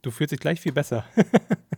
[0.00, 1.04] du fühlst dich gleich viel besser.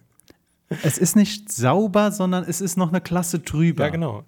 [0.68, 3.84] es ist nicht sauber, sondern es ist noch eine Klasse drüber.
[3.84, 4.24] Ja, genau.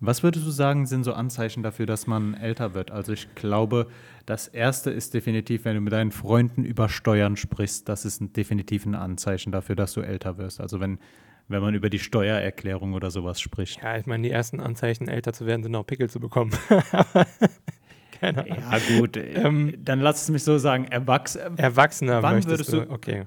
[0.00, 2.92] Was würdest du sagen, sind so Anzeichen dafür, dass man älter wird?
[2.92, 3.88] Also ich glaube,
[4.26, 8.32] das erste ist definitiv, wenn du mit deinen Freunden über Steuern sprichst, das ist ein,
[8.32, 10.60] definitiv ein Anzeichen dafür, dass du älter wirst.
[10.60, 11.00] Also wenn,
[11.48, 13.82] wenn man über die Steuererklärung oder sowas spricht.
[13.82, 16.52] Ja, ich meine, die ersten Anzeichen, älter zu werden, sind auch Pickel zu bekommen.
[18.20, 18.58] Keine Ahnung.
[18.70, 19.16] Ja, gut.
[19.16, 20.84] ähm, dann lass es mich so sagen.
[20.86, 22.88] Erwachs Erwachsener wann würdest du?
[22.88, 23.26] Okay.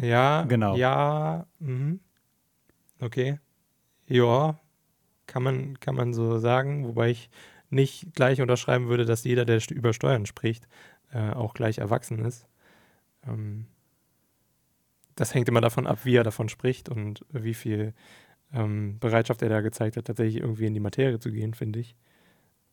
[0.00, 0.42] Ja.
[0.42, 0.76] Genau.
[0.76, 1.46] Ja.
[1.58, 2.00] Mhm.
[3.00, 3.38] Okay.
[4.06, 4.58] Ja.
[5.26, 6.86] Kann man, kann man so sagen.
[6.86, 7.30] Wobei ich
[7.70, 10.66] nicht gleich unterschreiben würde, dass jeder, der über Steuern spricht,
[11.12, 12.48] äh, auch gleich erwachsen ist.
[13.26, 13.66] Ähm,
[15.14, 17.94] das hängt immer davon ab, wie er davon spricht und wie viel
[18.52, 21.94] ähm, Bereitschaft er da gezeigt hat, tatsächlich irgendwie in die Materie zu gehen, finde ich.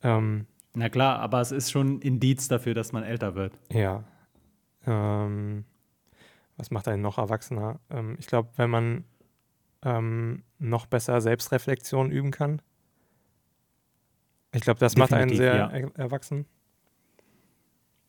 [0.02, 3.58] Ähm, Na klar, aber es ist schon ein Indiz dafür, dass man älter wird.
[3.72, 4.04] Ja.
[4.86, 5.64] Ähm,
[6.58, 7.80] was macht einen noch erwachsener?
[7.88, 9.04] Ähm, ich glaube, wenn man
[9.82, 12.60] ähm, noch besser Selbstreflexion üben kann.
[14.52, 15.68] Ich glaube, das Definitiv, macht einen sehr ja.
[15.68, 16.46] er erwachsen.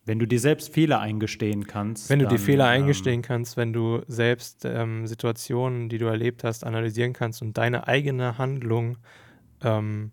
[0.06, 2.10] Wenn du dir selbst Fehler eingestehen kannst.
[2.10, 6.08] Wenn du dann, dir Fehler ähm, eingestehen kannst, wenn du selbst ähm, Situationen, die du
[6.08, 8.98] erlebt hast, analysieren kannst und deine eigene Handlung
[9.62, 10.12] ähm,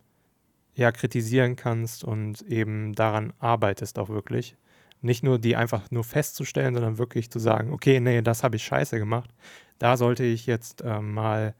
[0.75, 4.57] ja kritisieren kannst und eben daran arbeitest auch wirklich.
[5.01, 8.65] Nicht nur die einfach nur festzustellen, sondern wirklich zu sagen, okay, nee, das habe ich
[8.65, 9.31] scheiße gemacht.
[9.79, 11.55] Da sollte ich jetzt ähm, mal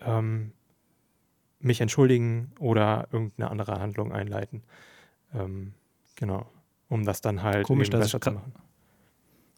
[0.00, 0.52] ähm,
[1.58, 4.62] mich entschuldigen oder irgendeine andere Handlung einleiten.
[5.34, 5.74] Ähm,
[6.14, 6.46] genau
[6.88, 8.52] um das dann halt Komisch, dass besser zu machen.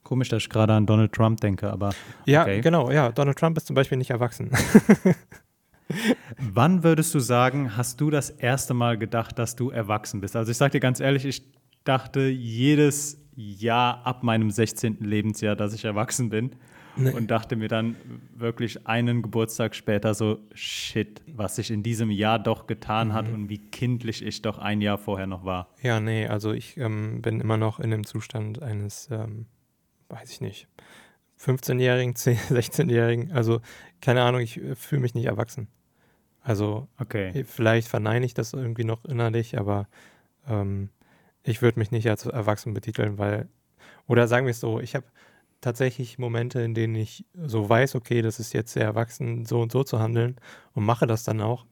[0.03, 1.91] Komisch, dass ich gerade an Donald Trump denke, aber.
[2.25, 2.61] Ja, okay.
[2.61, 3.13] genau, ja.
[3.13, 4.51] Donald Trump ist zum Beispiel nicht erwachsen.
[6.39, 10.37] Wann würdest du sagen, hast du das erste Mal gedacht, dass du erwachsen bist?
[10.37, 11.45] Also ich sage dir ganz ehrlich, ich
[11.89, 14.99] dachte jedes Jahr ab meinem 16.
[15.01, 16.51] Lebensjahr, dass ich erwachsen bin
[16.97, 17.13] nee.
[17.13, 17.97] und dachte mir dann
[18.35, 23.13] wirklich einen Geburtstag später so, shit, was sich in diesem Jahr doch getan mhm.
[23.13, 25.69] hat und wie kindlich ich doch ein Jahr vorher noch war.
[25.83, 29.47] Ja, nee, also ich ähm, bin immer noch in dem Zustand eines, ähm,
[30.09, 30.69] weiß ich nicht,
[31.41, 33.61] 15-Jährigen, 16-Jährigen, also
[34.01, 35.69] keine Ahnung, ich äh, fühle mich nicht erwachsen.
[36.43, 37.45] Also okay.
[37.45, 39.87] vielleicht verneine ich das irgendwie noch innerlich, aber
[40.49, 40.89] ähm,
[41.43, 43.49] ich würde mich nicht als erwachsen betiteln, weil,
[44.07, 45.07] oder sagen wir es so, ich habe
[45.61, 49.73] tatsächlich Momente, in denen ich so weiß, okay, das ist jetzt sehr erwachsen, so und
[49.73, 50.37] so zu handeln
[50.75, 51.67] und mache das dann auch.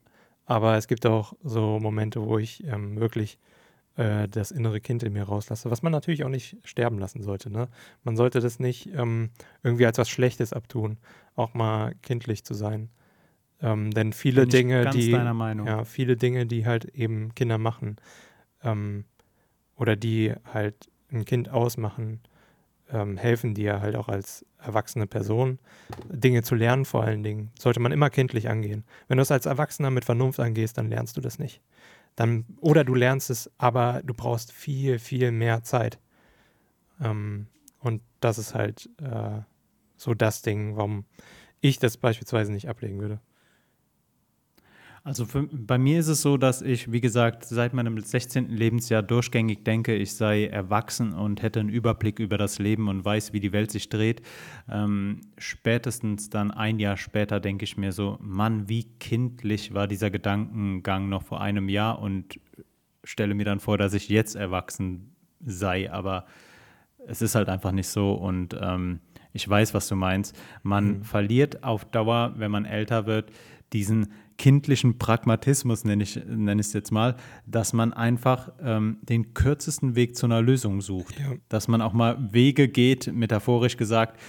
[0.44, 3.38] Aber es gibt auch so Momente, wo ich ähm, wirklich
[3.96, 7.50] äh, das innere Kind in mir rauslasse, was man natürlich auch nicht sterben lassen sollte.
[7.50, 7.68] Ne?
[8.04, 9.30] Man sollte das nicht ähm,
[9.62, 10.98] irgendwie als was Schlechtes abtun,
[11.34, 12.90] auch mal kindlich zu sein.
[13.60, 17.96] Ähm, denn viele Dinge, die ja, viele Dinge, die halt eben Kinder machen
[18.62, 19.04] ähm,
[19.76, 22.20] oder die halt ein Kind ausmachen,
[22.90, 25.58] ähm, helfen dir halt auch als erwachsene Person,
[26.08, 27.50] Dinge zu lernen vor allen Dingen.
[27.58, 28.84] Sollte man immer kindlich angehen.
[29.08, 31.60] Wenn du es als Erwachsener mit Vernunft angehst, dann lernst du das nicht.
[32.14, 35.98] Dann, oder du lernst es, aber du brauchst viel, viel mehr Zeit.
[37.00, 37.46] Ähm,
[37.80, 39.40] und das ist halt äh,
[39.96, 41.04] so das Ding, warum
[41.60, 43.20] ich das beispielsweise nicht ablegen würde.
[45.06, 48.48] Also für, bei mir ist es so, dass ich, wie gesagt, seit meinem 16.
[48.48, 53.32] Lebensjahr durchgängig denke, ich sei erwachsen und hätte einen Überblick über das Leben und weiß,
[53.32, 54.20] wie die Welt sich dreht.
[54.68, 60.10] Ähm, spätestens dann ein Jahr später denke ich mir so, Mann, wie kindlich war dieser
[60.10, 62.40] Gedankengang noch vor einem Jahr und
[63.04, 66.26] stelle mir dann vor, dass ich jetzt erwachsen sei, aber
[67.06, 68.98] es ist halt einfach nicht so und ähm,
[69.32, 70.36] ich weiß, was du meinst.
[70.64, 71.04] Man mhm.
[71.04, 73.30] verliert auf Dauer, wenn man älter wird,
[73.72, 74.08] diesen
[74.38, 77.16] kindlichen Pragmatismus, nenne ich, nenne ich es jetzt mal,
[77.46, 81.18] dass man einfach ähm, den kürzesten Weg zu einer Lösung sucht.
[81.18, 81.34] Ja.
[81.48, 84.20] Dass man auch mal Wege geht, metaphorisch gesagt,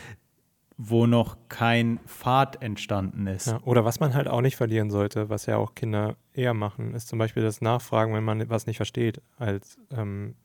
[0.78, 3.48] wo noch kein Pfad entstanden ist.
[3.48, 6.94] Ja, oder was man halt auch nicht verlieren sollte, was ja auch Kinder eher machen,
[6.94, 10.36] ist zum Beispiel das Nachfragen, wenn man was nicht versteht, als ähm,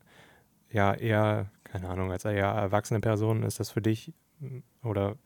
[0.71, 4.15] ja eher, keine Ahnung, als eher erwachsene Person ist das für dich
[4.83, 5.17] oder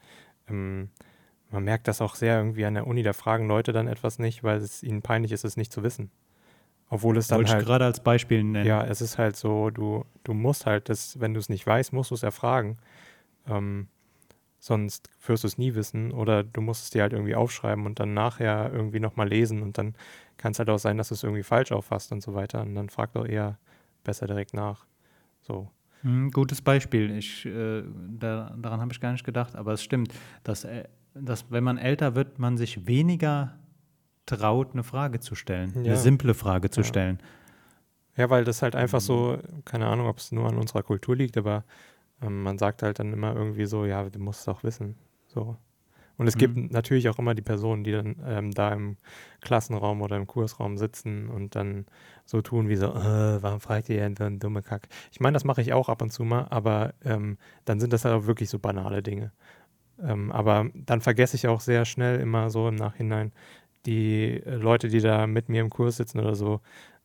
[0.49, 0.91] ähm,
[1.51, 4.43] man merkt das auch sehr irgendwie an der Uni, da fragen Leute dann etwas nicht,
[4.43, 6.11] weil es ihnen peinlich ist, es nicht zu wissen.
[6.89, 7.63] Obwohl es dann Wollte halt.
[7.63, 8.67] Ich gerade als Beispiel nennen.
[8.67, 11.93] Ja, es ist halt so, du, du musst halt das, wenn du es nicht weißt,
[11.93, 12.79] musst du es erfragen.
[13.49, 13.89] Ähm,
[14.59, 18.01] sonst wirst du es nie wissen oder du musst es dir halt irgendwie aufschreiben und
[18.01, 19.95] dann nachher irgendwie nochmal lesen und dann
[20.37, 22.63] kann es halt auch sein, dass du es irgendwie falsch auffasst und so weiter.
[22.63, 23.59] Und dann frag doch eher
[24.05, 24.87] besser direkt nach.
[25.41, 25.71] So.
[26.03, 27.11] Hm, gutes Beispiel.
[27.17, 30.13] Ich, äh, da, daran habe ich gar nicht gedacht, aber es stimmt,
[30.45, 30.85] dass äh,
[31.21, 33.59] dass wenn man älter wird, man sich weniger
[34.27, 35.93] traut, eine Frage zu stellen, ja.
[35.93, 36.87] eine simple Frage zu ja.
[36.87, 37.19] stellen.
[38.17, 41.37] Ja, weil das halt einfach so, keine Ahnung, ob es nur an unserer Kultur liegt,
[41.37, 41.65] aber
[42.23, 44.97] ähm, man sagt halt dann immer irgendwie so, ja, du musst es auch wissen.
[45.27, 45.57] So.
[46.17, 46.39] Und es mhm.
[46.39, 48.97] gibt natürlich auch immer die Personen, die dann ähm, da im
[49.43, 51.87] Klassenraum oder im Kursraum sitzen und dann
[52.25, 54.89] so tun wie so, äh, warum fragt ihr denn dumme Kack?
[55.13, 57.37] Ich meine, das mache ich auch ab und zu mal, aber ähm,
[57.67, 59.33] dann sind das halt auch wirklich so banale Dinge.
[60.03, 63.33] Ähm, aber dann vergesse ich auch sehr schnell immer so im Nachhinein
[63.87, 66.61] die äh, Leute, die da mit mir im Kurs sitzen oder so,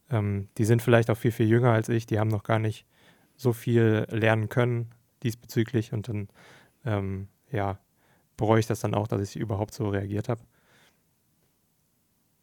[0.10, 2.86] ähm, die sind vielleicht auch viel, viel jünger als ich, die haben noch gar nicht
[3.36, 4.92] so viel lernen können
[5.24, 6.28] diesbezüglich und dann,
[6.86, 7.80] ähm, ja,
[8.38, 10.42] bereue ich das dann auch, dass ich überhaupt so reagiert habe.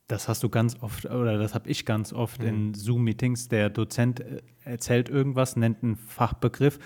[0.07, 2.49] Das hast du ganz oft, oder das habe ich ganz oft mhm.
[2.49, 3.49] in Zoom-Meetings.
[3.49, 6.79] Der Dozent äh, erzählt irgendwas, nennt einen Fachbegriff.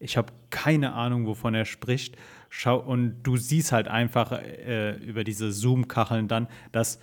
[0.00, 2.16] Ich habe keine Ahnung, wovon er spricht.
[2.48, 6.98] Schau, und du siehst halt einfach äh, über diese Zoom-Kacheln dann, dass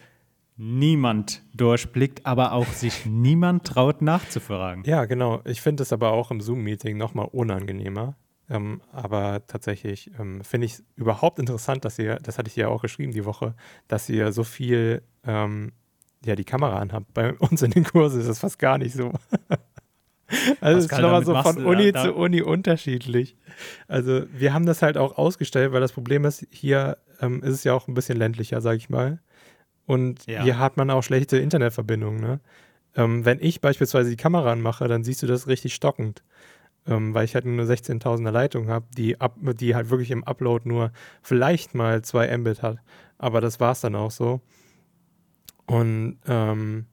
[0.57, 4.83] niemand durchblickt, aber auch sich niemand traut nachzufragen.
[4.85, 5.41] Ja, genau.
[5.45, 8.15] Ich finde es aber auch im Zoom-Meeting nochmal unangenehmer.
[8.47, 12.67] Ähm, aber tatsächlich ähm, finde ich es überhaupt interessant, dass ihr, das hatte ich ja
[12.67, 13.55] auch geschrieben die Woche,
[13.87, 15.71] dass ihr so viel ähm,
[16.23, 17.13] ja, die Kamera anhabt.
[17.13, 19.11] Bei uns in den Kursen ist das fast gar nicht so.
[20.61, 23.35] also es ist nochmal so von Uni zu Uni unterschiedlich.
[23.87, 27.63] Also wir haben das halt auch ausgestellt, weil das Problem ist, hier ähm, ist es
[27.63, 29.19] ja auch ein bisschen ländlicher, sage ich mal.
[29.85, 30.43] Und ja.
[30.43, 32.19] hier hat man auch schlechte Internetverbindungen.
[32.19, 32.39] Ne?
[32.95, 36.23] Ähm, wenn ich beispielsweise die Kamera anmache, dann siehst du das richtig stockend.
[36.87, 39.17] Ähm, weil ich halt nur eine 16.000er Leitung habe, die,
[39.59, 40.91] die halt wirklich im Upload nur
[41.23, 42.77] vielleicht mal 2 Mbit hat.
[43.17, 44.41] Aber das war es dann auch so.
[45.65, 46.85] Und ähm,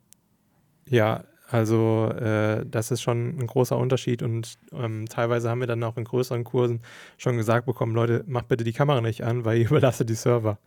[0.89, 5.83] ja, also äh, das ist schon ein großer Unterschied und ähm, teilweise haben wir dann
[5.83, 6.81] auch in größeren Kursen
[7.19, 10.59] schon gesagt bekommen, Leute, macht bitte die Kamera nicht an, weil ihr überlasst die Server.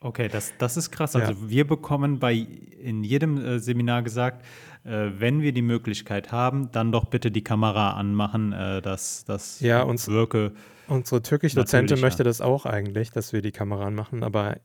[0.00, 1.14] Okay, das, das ist krass.
[1.14, 1.38] Also ja.
[1.40, 4.44] wir bekommen bei in jedem äh, Seminar gesagt,
[4.84, 9.60] äh, wenn wir die Möglichkeit haben, dann doch bitte die Kamera anmachen, äh, dass das
[9.60, 10.52] ja, uns, wirke.
[10.88, 14.56] Unsere türkische Dozentin möchte das auch eigentlich, dass wir die Kamera anmachen, aber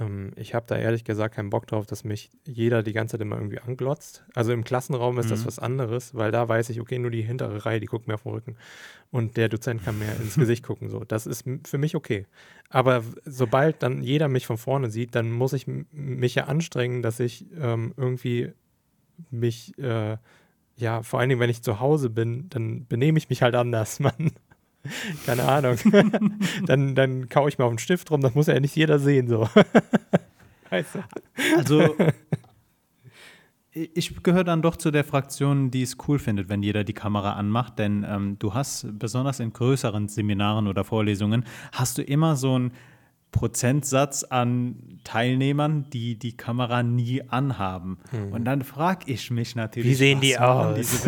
[0.00, 3.20] ähm, ich habe da ehrlich gesagt keinen Bock drauf, dass mich jeder die ganze Zeit
[3.20, 4.24] immer irgendwie anglotzt.
[4.34, 5.30] Also im Klassenraum ist mhm.
[5.30, 8.14] das was anderes, weil da weiß ich, okay, nur die hintere Reihe, die guckt mir
[8.14, 8.56] auf den Rücken.
[9.10, 10.88] Und der Dozent kann mir ins Gesicht gucken.
[10.88, 11.04] So.
[11.04, 12.26] Das ist für mich okay.
[12.70, 17.20] Aber sobald dann jeder mich von vorne sieht, dann muss ich mich ja anstrengen, dass
[17.20, 18.52] ich ähm, irgendwie
[19.30, 20.16] mich, äh,
[20.76, 24.00] ja, vor allen Dingen, wenn ich zu Hause bin, dann benehme ich mich halt anders,
[24.00, 24.32] Mann.
[25.26, 25.76] Keine Ahnung.
[26.66, 29.28] dann, dann kaue ich mir auf den Stift rum, das muss ja nicht jeder sehen,
[29.28, 29.48] so.
[30.70, 31.04] weißt du?
[31.56, 31.94] Also,
[33.72, 37.32] ich gehöre dann doch zu der Fraktion, die es cool findet, wenn jeder die Kamera
[37.32, 42.58] anmacht, denn ähm, du hast besonders in größeren Seminaren oder Vorlesungen, hast du immer so
[42.58, 42.72] ein
[43.34, 47.98] Prozentsatz an Teilnehmern, die die Kamera nie anhaben.
[48.10, 48.32] Hm.
[48.32, 51.04] Und dann frage ich mich natürlich, wie sehen die aus?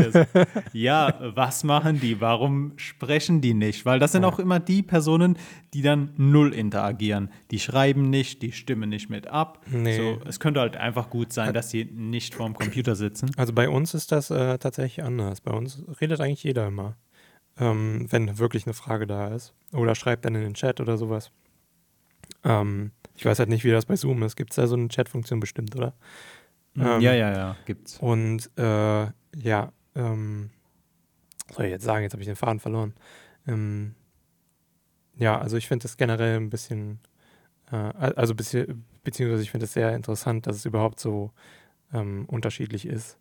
[0.72, 2.20] ja, was machen die?
[2.20, 3.86] Warum sprechen die nicht?
[3.86, 4.28] Weil das sind ja.
[4.28, 5.38] auch immer die Personen,
[5.72, 7.30] die dann null interagieren.
[7.52, 9.64] Die schreiben nicht, die stimmen nicht mit ab.
[9.70, 9.96] Nee.
[9.96, 13.30] So, es könnte halt einfach gut sein, dass sie nicht vorm Computer sitzen.
[13.36, 15.40] Also bei uns ist das äh, tatsächlich anders.
[15.40, 16.96] Bei uns redet eigentlich jeder immer,
[17.56, 19.54] ähm, wenn wirklich eine Frage da ist.
[19.72, 21.30] Oder schreibt dann in den Chat oder sowas.
[22.46, 24.36] Ähm, ich weiß halt nicht, wie das bei Zoom ist.
[24.36, 25.94] Gibt es da so eine Chat-Funktion bestimmt, oder?
[26.74, 26.86] Mhm.
[26.86, 27.98] Ähm, ja, ja, ja, gibt's.
[27.98, 30.50] Und äh, ja, ähm,
[31.48, 32.02] was soll ich jetzt sagen?
[32.02, 32.94] Jetzt habe ich den Faden verloren.
[33.46, 33.94] Ähm,
[35.16, 37.00] ja, also ich finde das generell ein bisschen,
[37.70, 38.66] äh, also bezieh
[39.02, 41.30] beziehungsweise ich finde es sehr interessant, dass es überhaupt so
[41.92, 43.18] ähm, unterschiedlich ist.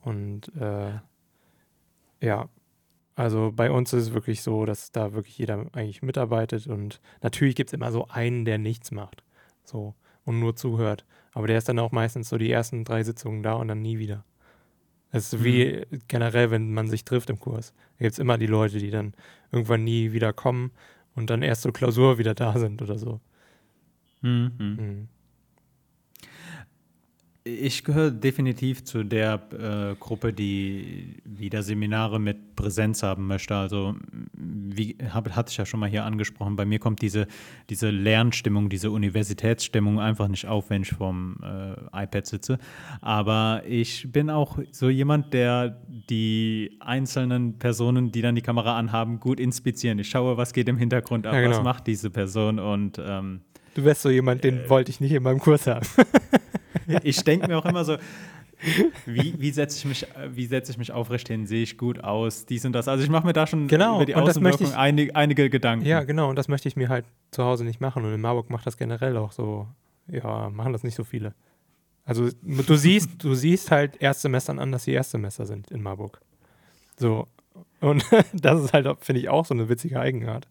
[0.00, 0.92] Und äh,
[2.20, 2.48] ja,
[3.18, 7.56] also bei uns ist es wirklich so, dass da wirklich jeder eigentlich mitarbeitet und natürlich
[7.56, 9.24] gibt es immer so einen, der nichts macht.
[9.64, 11.04] So und nur zuhört.
[11.32, 13.98] Aber der ist dann auch meistens so die ersten drei Sitzungen da und dann nie
[13.98, 14.24] wieder.
[15.10, 16.02] Es ist wie mhm.
[16.06, 17.74] generell, wenn man sich trifft im Kurs.
[17.98, 19.14] Da gibt es immer die Leute, die dann
[19.50, 20.70] irgendwann nie wieder kommen
[21.16, 23.20] und dann erst zur Klausur wieder da sind oder so.
[24.20, 24.52] Mhm.
[24.58, 25.08] Mhm
[27.48, 33.54] ich gehöre definitiv zu der äh, Gruppe, die wieder Seminare mit Präsenz haben möchte.
[33.54, 33.94] Also,
[34.34, 37.26] wie hab, hatte ich ja schon mal hier angesprochen, bei mir kommt diese,
[37.70, 42.58] diese Lernstimmung, diese Universitätsstimmung einfach nicht auf, wenn ich vorm äh, iPad sitze.
[43.00, 45.80] Aber ich bin auch so jemand, der
[46.10, 49.98] die einzelnen Personen, die dann die Kamera anhaben, gut inspizieren.
[49.98, 51.56] Ich schaue, was geht im Hintergrund ab, ja, genau.
[51.56, 53.40] was macht diese Person und ähm,
[53.74, 55.86] Du wärst so jemand, den äh, wollte ich nicht in meinem Kurs haben.
[57.02, 57.96] ich denke mir auch immer so,
[59.06, 61.46] wie, wie setze ich, mich, setz ich mich aufrecht hin?
[61.46, 62.44] Sehe ich gut aus?
[62.46, 62.88] Dies und das.
[62.88, 65.86] Also ich mache mir da schon genau, über die Außenwirkung ich, einige, einige Gedanken.
[65.86, 66.28] Ja, genau.
[66.28, 68.04] Und das möchte ich mir halt zu Hause nicht machen.
[68.04, 69.68] Und in Marburg macht das generell auch so.
[70.10, 71.34] Ja, machen das nicht so viele.
[72.04, 76.20] Also du siehst, du siehst halt Erstsemestern an, dass sie Erstsemester sind in Marburg.
[76.96, 77.28] So.
[77.80, 80.48] Und das ist halt, finde ich, auch so eine witzige Eigenart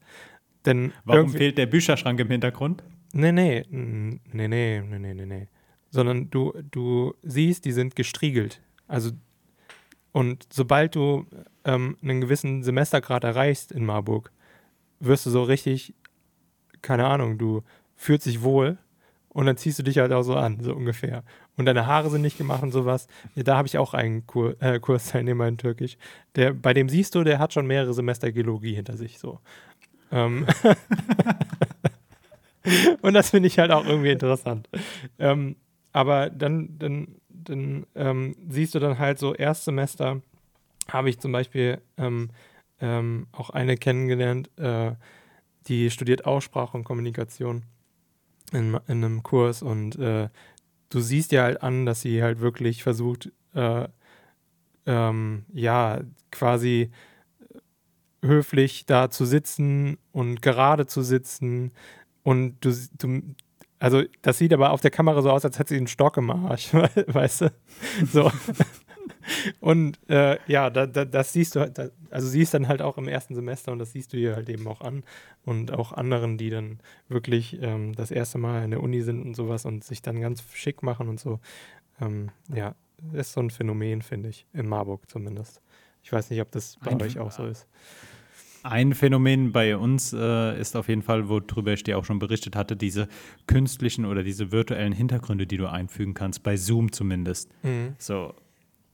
[0.66, 2.84] Denn Warum fehlt der Bücherschrank im Hintergrund?
[3.12, 4.48] Nee, nee, nee, nee,
[4.82, 5.48] nee, nee, nee.
[5.90, 8.62] Sondern du, du siehst, die sind gestriegelt.
[8.88, 9.12] Also,
[10.12, 11.26] und sobald du
[11.64, 14.32] ähm, einen gewissen Semestergrad erreichst in Marburg,
[15.00, 15.94] wirst du so richtig,
[16.82, 17.64] keine Ahnung, du
[17.96, 18.78] fühlst dich wohl
[19.30, 21.24] und dann ziehst du dich halt auch so an, so ungefähr.
[21.58, 23.08] Und deine Haare sind nicht gemacht und sowas.
[23.36, 25.98] Ja, da habe ich auch einen Kur äh, Kursteilnehmer in Türkisch.
[26.36, 29.20] Der, bei dem siehst du, der hat schon mehrere Semester Geologie hinter sich.
[29.20, 29.40] So.
[30.12, 30.48] Ähm
[33.02, 34.70] und das finde ich halt auch irgendwie interessant.
[35.20, 35.56] Ähm,
[35.98, 40.22] aber dann, dann, dann ähm, siehst du dann halt so Erstsemester
[40.88, 42.30] habe ich zum Beispiel ähm,
[42.80, 44.92] ähm, auch eine kennengelernt, äh,
[45.66, 47.64] die studiert Aussprache und Kommunikation
[48.52, 50.30] in, in einem Kurs und äh,
[50.90, 53.88] du siehst ja halt an, dass sie halt wirklich versucht, äh,
[54.86, 56.92] ähm, ja, quasi
[58.24, 61.72] höflich da zu sitzen und gerade zu sitzen
[62.22, 63.24] und du, du
[63.80, 66.30] also das sieht aber auf der Kamera so aus, als hätte sie einen Stock im
[66.30, 66.74] Arsch,
[67.08, 67.54] weißt du?
[68.12, 68.32] So.
[69.60, 73.08] Und äh, ja, da, da, das siehst du, da, also siehst dann halt auch im
[73.08, 75.04] ersten Semester und das siehst du dir halt eben auch an
[75.46, 79.36] und auch anderen, die dann wirklich ähm, das erste Mal in der Uni sind und
[79.36, 81.40] sowas und sich dann ganz schick machen und so.
[82.00, 82.76] Ähm, ja,
[83.14, 85.62] ist so ein Phänomen, finde ich, in Marburg zumindest.
[86.04, 87.68] Ich weiß nicht, ob das bei ein, euch auch so ist.
[88.70, 92.58] Ein Phänomen bei uns äh, ist auf jeden Fall, worüber ich dir auch schon berichtet
[92.58, 93.08] hatte, diese
[93.48, 97.50] künstlichen oder diese virtuellen Hintergründe, die du einfügen kannst, bei Zoom zumindest.
[97.64, 97.96] Mhm.
[97.98, 98.34] So,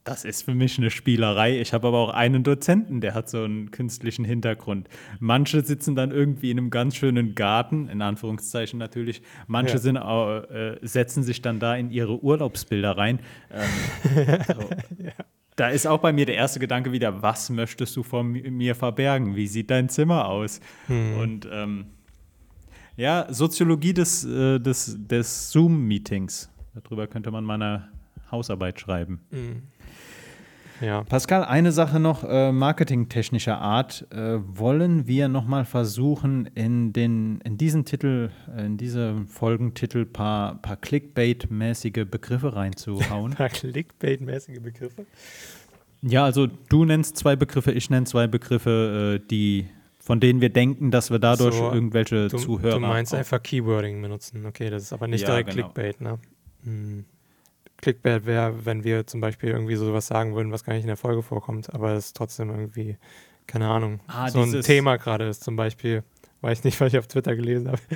[0.03, 1.59] das ist für mich eine Spielerei.
[1.59, 4.89] Ich habe aber auch einen Dozenten, der hat so einen künstlichen Hintergrund.
[5.19, 9.23] Manche sitzen dann irgendwie in einem ganz schönen Garten, in Anführungszeichen natürlich.
[9.47, 9.79] Manche ja.
[9.79, 13.21] sind, äh, setzen sich dann da in ihre Urlaubsbilder rein.
[13.49, 14.69] Ähm, so.
[15.03, 15.13] ja.
[15.55, 19.35] Da ist auch bei mir der erste Gedanke wieder, was möchtest du von mir verbergen?
[19.35, 20.59] Wie sieht dein Zimmer aus?
[20.87, 21.17] Hm.
[21.17, 21.85] Und ähm,
[22.95, 26.49] ja, Soziologie des, äh, des, des Zoom-Meetings.
[26.83, 27.89] Darüber könnte man mal eine
[28.31, 29.21] Hausarbeit schreiben.
[29.31, 29.63] Mhm.
[30.83, 31.03] Ja.
[31.03, 34.05] Pascal, eine Sache noch äh, marketingtechnischer Art.
[34.11, 40.11] Äh, wollen wir nochmal versuchen, in, den, in diesen Titel, äh, in diese Folgentitel ein
[40.11, 43.31] paar, paar Clickbait-mäßige Begriffe reinzuhauen?
[43.31, 45.05] Ein paar Clickbait-mäßige Begriffe?
[46.01, 49.67] Ja, also du nennst zwei Begriffe, ich nenne zwei Begriffe, äh, die
[49.99, 52.73] von denen wir denken, dass wir dadurch so, irgendwelche du, Zuhörer.
[52.73, 55.69] Du meinst einfach Keywording benutzen, okay, das ist aber nicht ja, direkt genau.
[55.69, 56.19] Clickbait, ne?
[56.65, 57.05] Hm.
[57.83, 60.95] Clickbait wäre, wenn wir zum Beispiel irgendwie sowas sagen würden, was gar nicht in der
[60.95, 62.97] Folge vorkommt, aber es trotzdem irgendwie,
[63.45, 66.03] keine Ahnung, ah, so ein Thema gerade ist zum Beispiel.
[66.39, 67.81] Weiß nicht, was ich auf Twitter gelesen habe.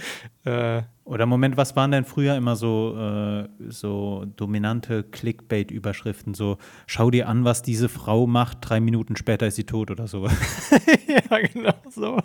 [0.46, 6.34] Äh, Oder Moment, was waren denn früher immer so, äh, so dominante Clickbait-Überschriften?
[6.34, 10.08] So, schau dir an, was diese Frau macht, drei Minuten später ist sie tot oder
[10.08, 10.26] so.
[11.08, 12.20] ja, genau so.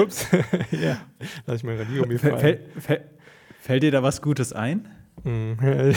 [0.00, 0.28] Ups.
[0.70, 1.00] ja,
[1.46, 2.38] lass ich mal Radiergummi fallen.
[2.38, 3.04] Fäll, fäll,
[3.60, 4.88] fällt dir da was Gutes ein?
[5.24, 5.56] Mhm.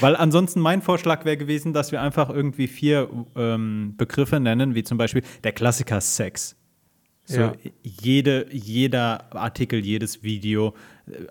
[0.00, 4.82] Weil ansonsten mein Vorschlag wäre gewesen, dass wir einfach irgendwie vier ähm, Begriffe nennen, wie
[4.82, 6.56] zum Beispiel der Klassiker Sex.
[7.24, 7.52] So ja.
[7.82, 10.74] jede, jeder Artikel, jedes Video,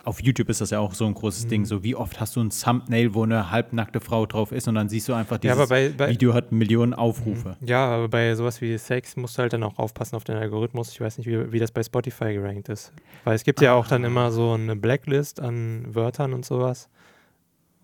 [0.06, 1.50] auf YouTube ist das ja auch so ein großes mhm.
[1.50, 4.76] Ding, so wie oft hast du ein Thumbnail, wo eine halbnackte Frau drauf ist und
[4.76, 7.58] dann siehst du einfach, dieses ja, bei, bei, Video hat Millionen Aufrufe.
[7.60, 7.68] Mhm.
[7.68, 10.92] Ja, aber bei sowas wie Sex musst du halt dann auch aufpassen auf den Algorithmus.
[10.92, 12.94] Ich weiß nicht, wie, wie das bei Spotify gerankt ist.
[13.26, 13.66] Weil es gibt ah.
[13.66, 14.08] ja auch dann ah.
[14.08, 16.90] immer so eine Blacklist an Wörtern und sowas.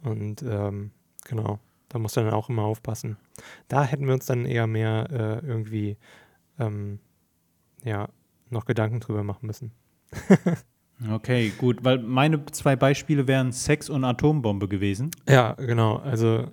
[0.02, 0.92] Und ähm,
[1.26, 3.18] genau, da musst du dann auch immer aufpassen.
[3.68, 5.98] Da hätten wir uns dann eher mehr äh, irgendwie
[6.58, 7.00] ähm,
[7.84, 8.08] ja,
[8.50, 9.72] noch Gedanken drüber machen müssen.
[11.10, 15.12] okay, gut, weil meine zwei Beispiele wären Sex und Atombombe gewesen.
[15.28, 16.52] Ja, genau, also.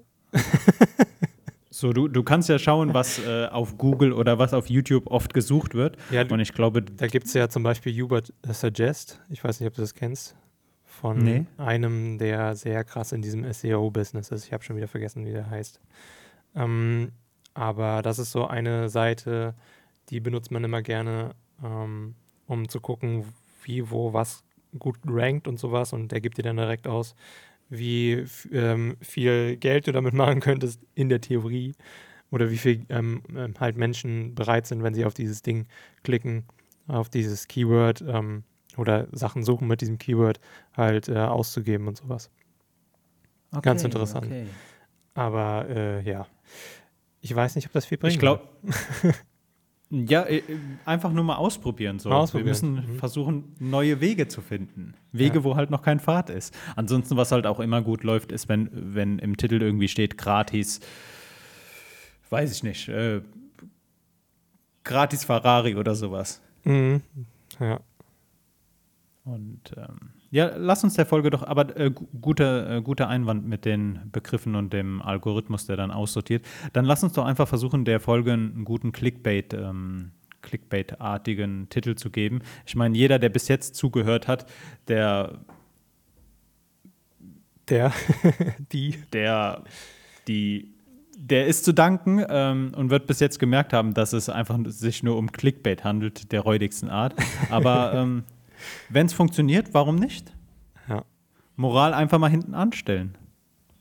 [1.70, 5.34] so, du, du kannst ja schauen, was äh, auf Google oder was auf YouTube oft
[5.34, 5.96] gesucht wird.
[6.10, 6.82] Ja, und ich glaube.
[6.82, 9.20] Da gibt es ja zum Beispiel Hubert Suggest.
[9.30, 10.36] Ich weiß nicht, ob du das kennst.
[10.84, 11.46] Von nee.
[11.58, 14.46] einem, der sehr krass in diesem SEO-Business ist.
[14.46, 15.80] Ich habe schon wieder vergessen, wie der heißt.
[16.56, 17.12] Ähm,
[17.54, 19.54] aber das ist so eine Seite,
[20.08, 22.14] die benutzt man immer gerne, ähm,
[22.46, 23.24] um zu gucken,
[23.68, 24.42] wie, wo, was
[24.78, 25.92] gut rankt und sowas.
[25.92, 27.14] Und der gibt dir dann direkt aus,
[27.68, 31.74] wie ähm, viel Geld du damit machen könntest in der Theorie
[32.30, 35.66] oder wie viel ähm, ähm, halt Menschen bereit sind, wenn sie auf dieses Ding
[36.02, 36.44] klicken,
[36.86, 38.42] auf dieses Keyword ähm,
[38.76, 40.40] oder Sachen suchen mit diesem Keyword
[40.76, 42.30] halt äh, auszugeben und sowas.
[43.50, 44.26] Okay, Ganz interessant.
[44.26, 44.46] Okay.
[45.14, 46.26] Aber äh, ja,
[47.20, 48.14] ich weiß nicht, ob das viel bringt.
[48.14, 48.46] Ich glaube,
[49.90, 50.42] Ja, äh,
[50.84, 51.98] einfach nur mal ausprobieren.
[51.98, 52.10] So.
[52.10, 52.46] Mal ausprobieren.
[52.46, 52.98] Wir müssen mhm.
[52.98, 54.94] versuchen, neue Wege zu finden.
[55.12, 55.44] Wege, ja.
[55.44, 56.56] wo halt noch kein Pfad ist.
[56.76, 60.80] Ansonsten, was halt auch immer gut läuft, ist, wenn, wenn im Titel irgendwie steht, gratis,
[62.28, 63.22] weiß ich nicht, äh,
[64.84, 66.42] gratis Ferrari oder sowas.
[66.64, 67.02] Mhm.
[67.58, 67.80] Ja.
[69.24, 73.64] Und ähm, ja, lass uns der Folge doch, aber äh, guter, äh, guter Einwand mit
[73.64, 76.44] den Begriffen und dem Algorithmus, der dann aussortiert.
[76.72, 80.12] Dann lass uns doch einfach versuchen, der Folge einen guten Clickbait, ähm,
[80.42, 82.40] Clickbait-artigen Titel zu geben.
[82.66, 84.46] Ich meine, jeder, der bis jetzt zugehört hat,
[84.86, 85.40] der
[87.68, 87.92] der,
[88.72, 89.62] die, der,
[90.26, 90.74] die
[91.20, 95.02] der ist zu danken ähm, und wird bis jetzt gemerkt haben, dass es einfach sich
[95.02, 97.14] nur um Clickbait handelt, der räudigsten Art.
[97.50, 98.22] Aber ähm,
[98.88, 100.32] wenn es funktioniert, warum nicht?
[100.88, 101.04] Ja.
[101.56, 103.16] Moral einfach mal hinten anstellen.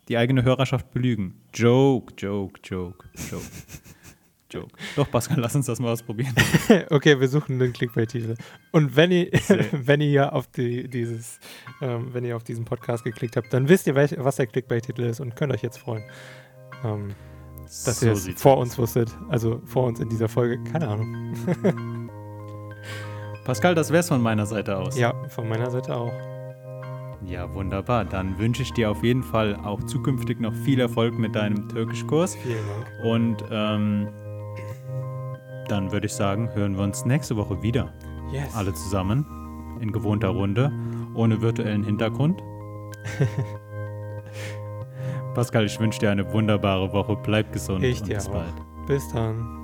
[0.08, 1.42] Die eigene Hörerschaft belügen.
[1.54, 3.46] Joke, joke, joke, joke.
[4.50, 4.70] Joke.
[4.96, 6.34] Doch, Pascal, lass uns das mal ausprobieren.
[6.90, 8.36] okay, wir suchen den Clickbait-Titel.
[8.72, 9.30] Und wenn ihr,
[9.72, 11.40] wenn ihr auf die, dieses,
[11.82, 15.02] ähm, wenn ihr auf diesen Podcast geklickt habt, dann wisst ihr, welch, was der Clickbait-Titel
[15.04, 16.04] ist und könnt euch jetzt freuen.
[16.84, 17.14] Ähm,
[17.64, 19.16] dass so ihr es vor uns wusstet.
[19.28, 20.64] Also vor uns in dieser Folge.
[20.72, 22.07] Keine Ahnung.
[23.48, 24.98] Pascal, das wär's von meiner Seite aus.
[24.98, 26.12] Ja, von meiner Seite auch.
[27.26, 28.04] Ja, wunderbar.
[28.04, 32.36] Dann wünsche ich dir auf jeden Fall auch zukünftig noch viel Erfolg mit deinem Türkischkurs.
[32.36, 33.06] Vielen Dank.
[33.06, 34.10] Und ähm,
[35.70, 37.94] dann würde ich sagen, hören wir uns nächste Woche wieder.
[38.34, 38.54] Yes.
[38.54, 39.26] Alle zusammen
[39.80, 40.70] in gewohnter Runde,
[41.16, 42.44] ohne virtuellen Hintergrund.
[45.36, 47.16] Pascal, ich wünsche dir eine wunderbare Woche.
[47.24, 48.34] Bleib gesund ich und dir bis auch.
[48.34, 48.54] bald.
[48.88, 49.57] Bis dann.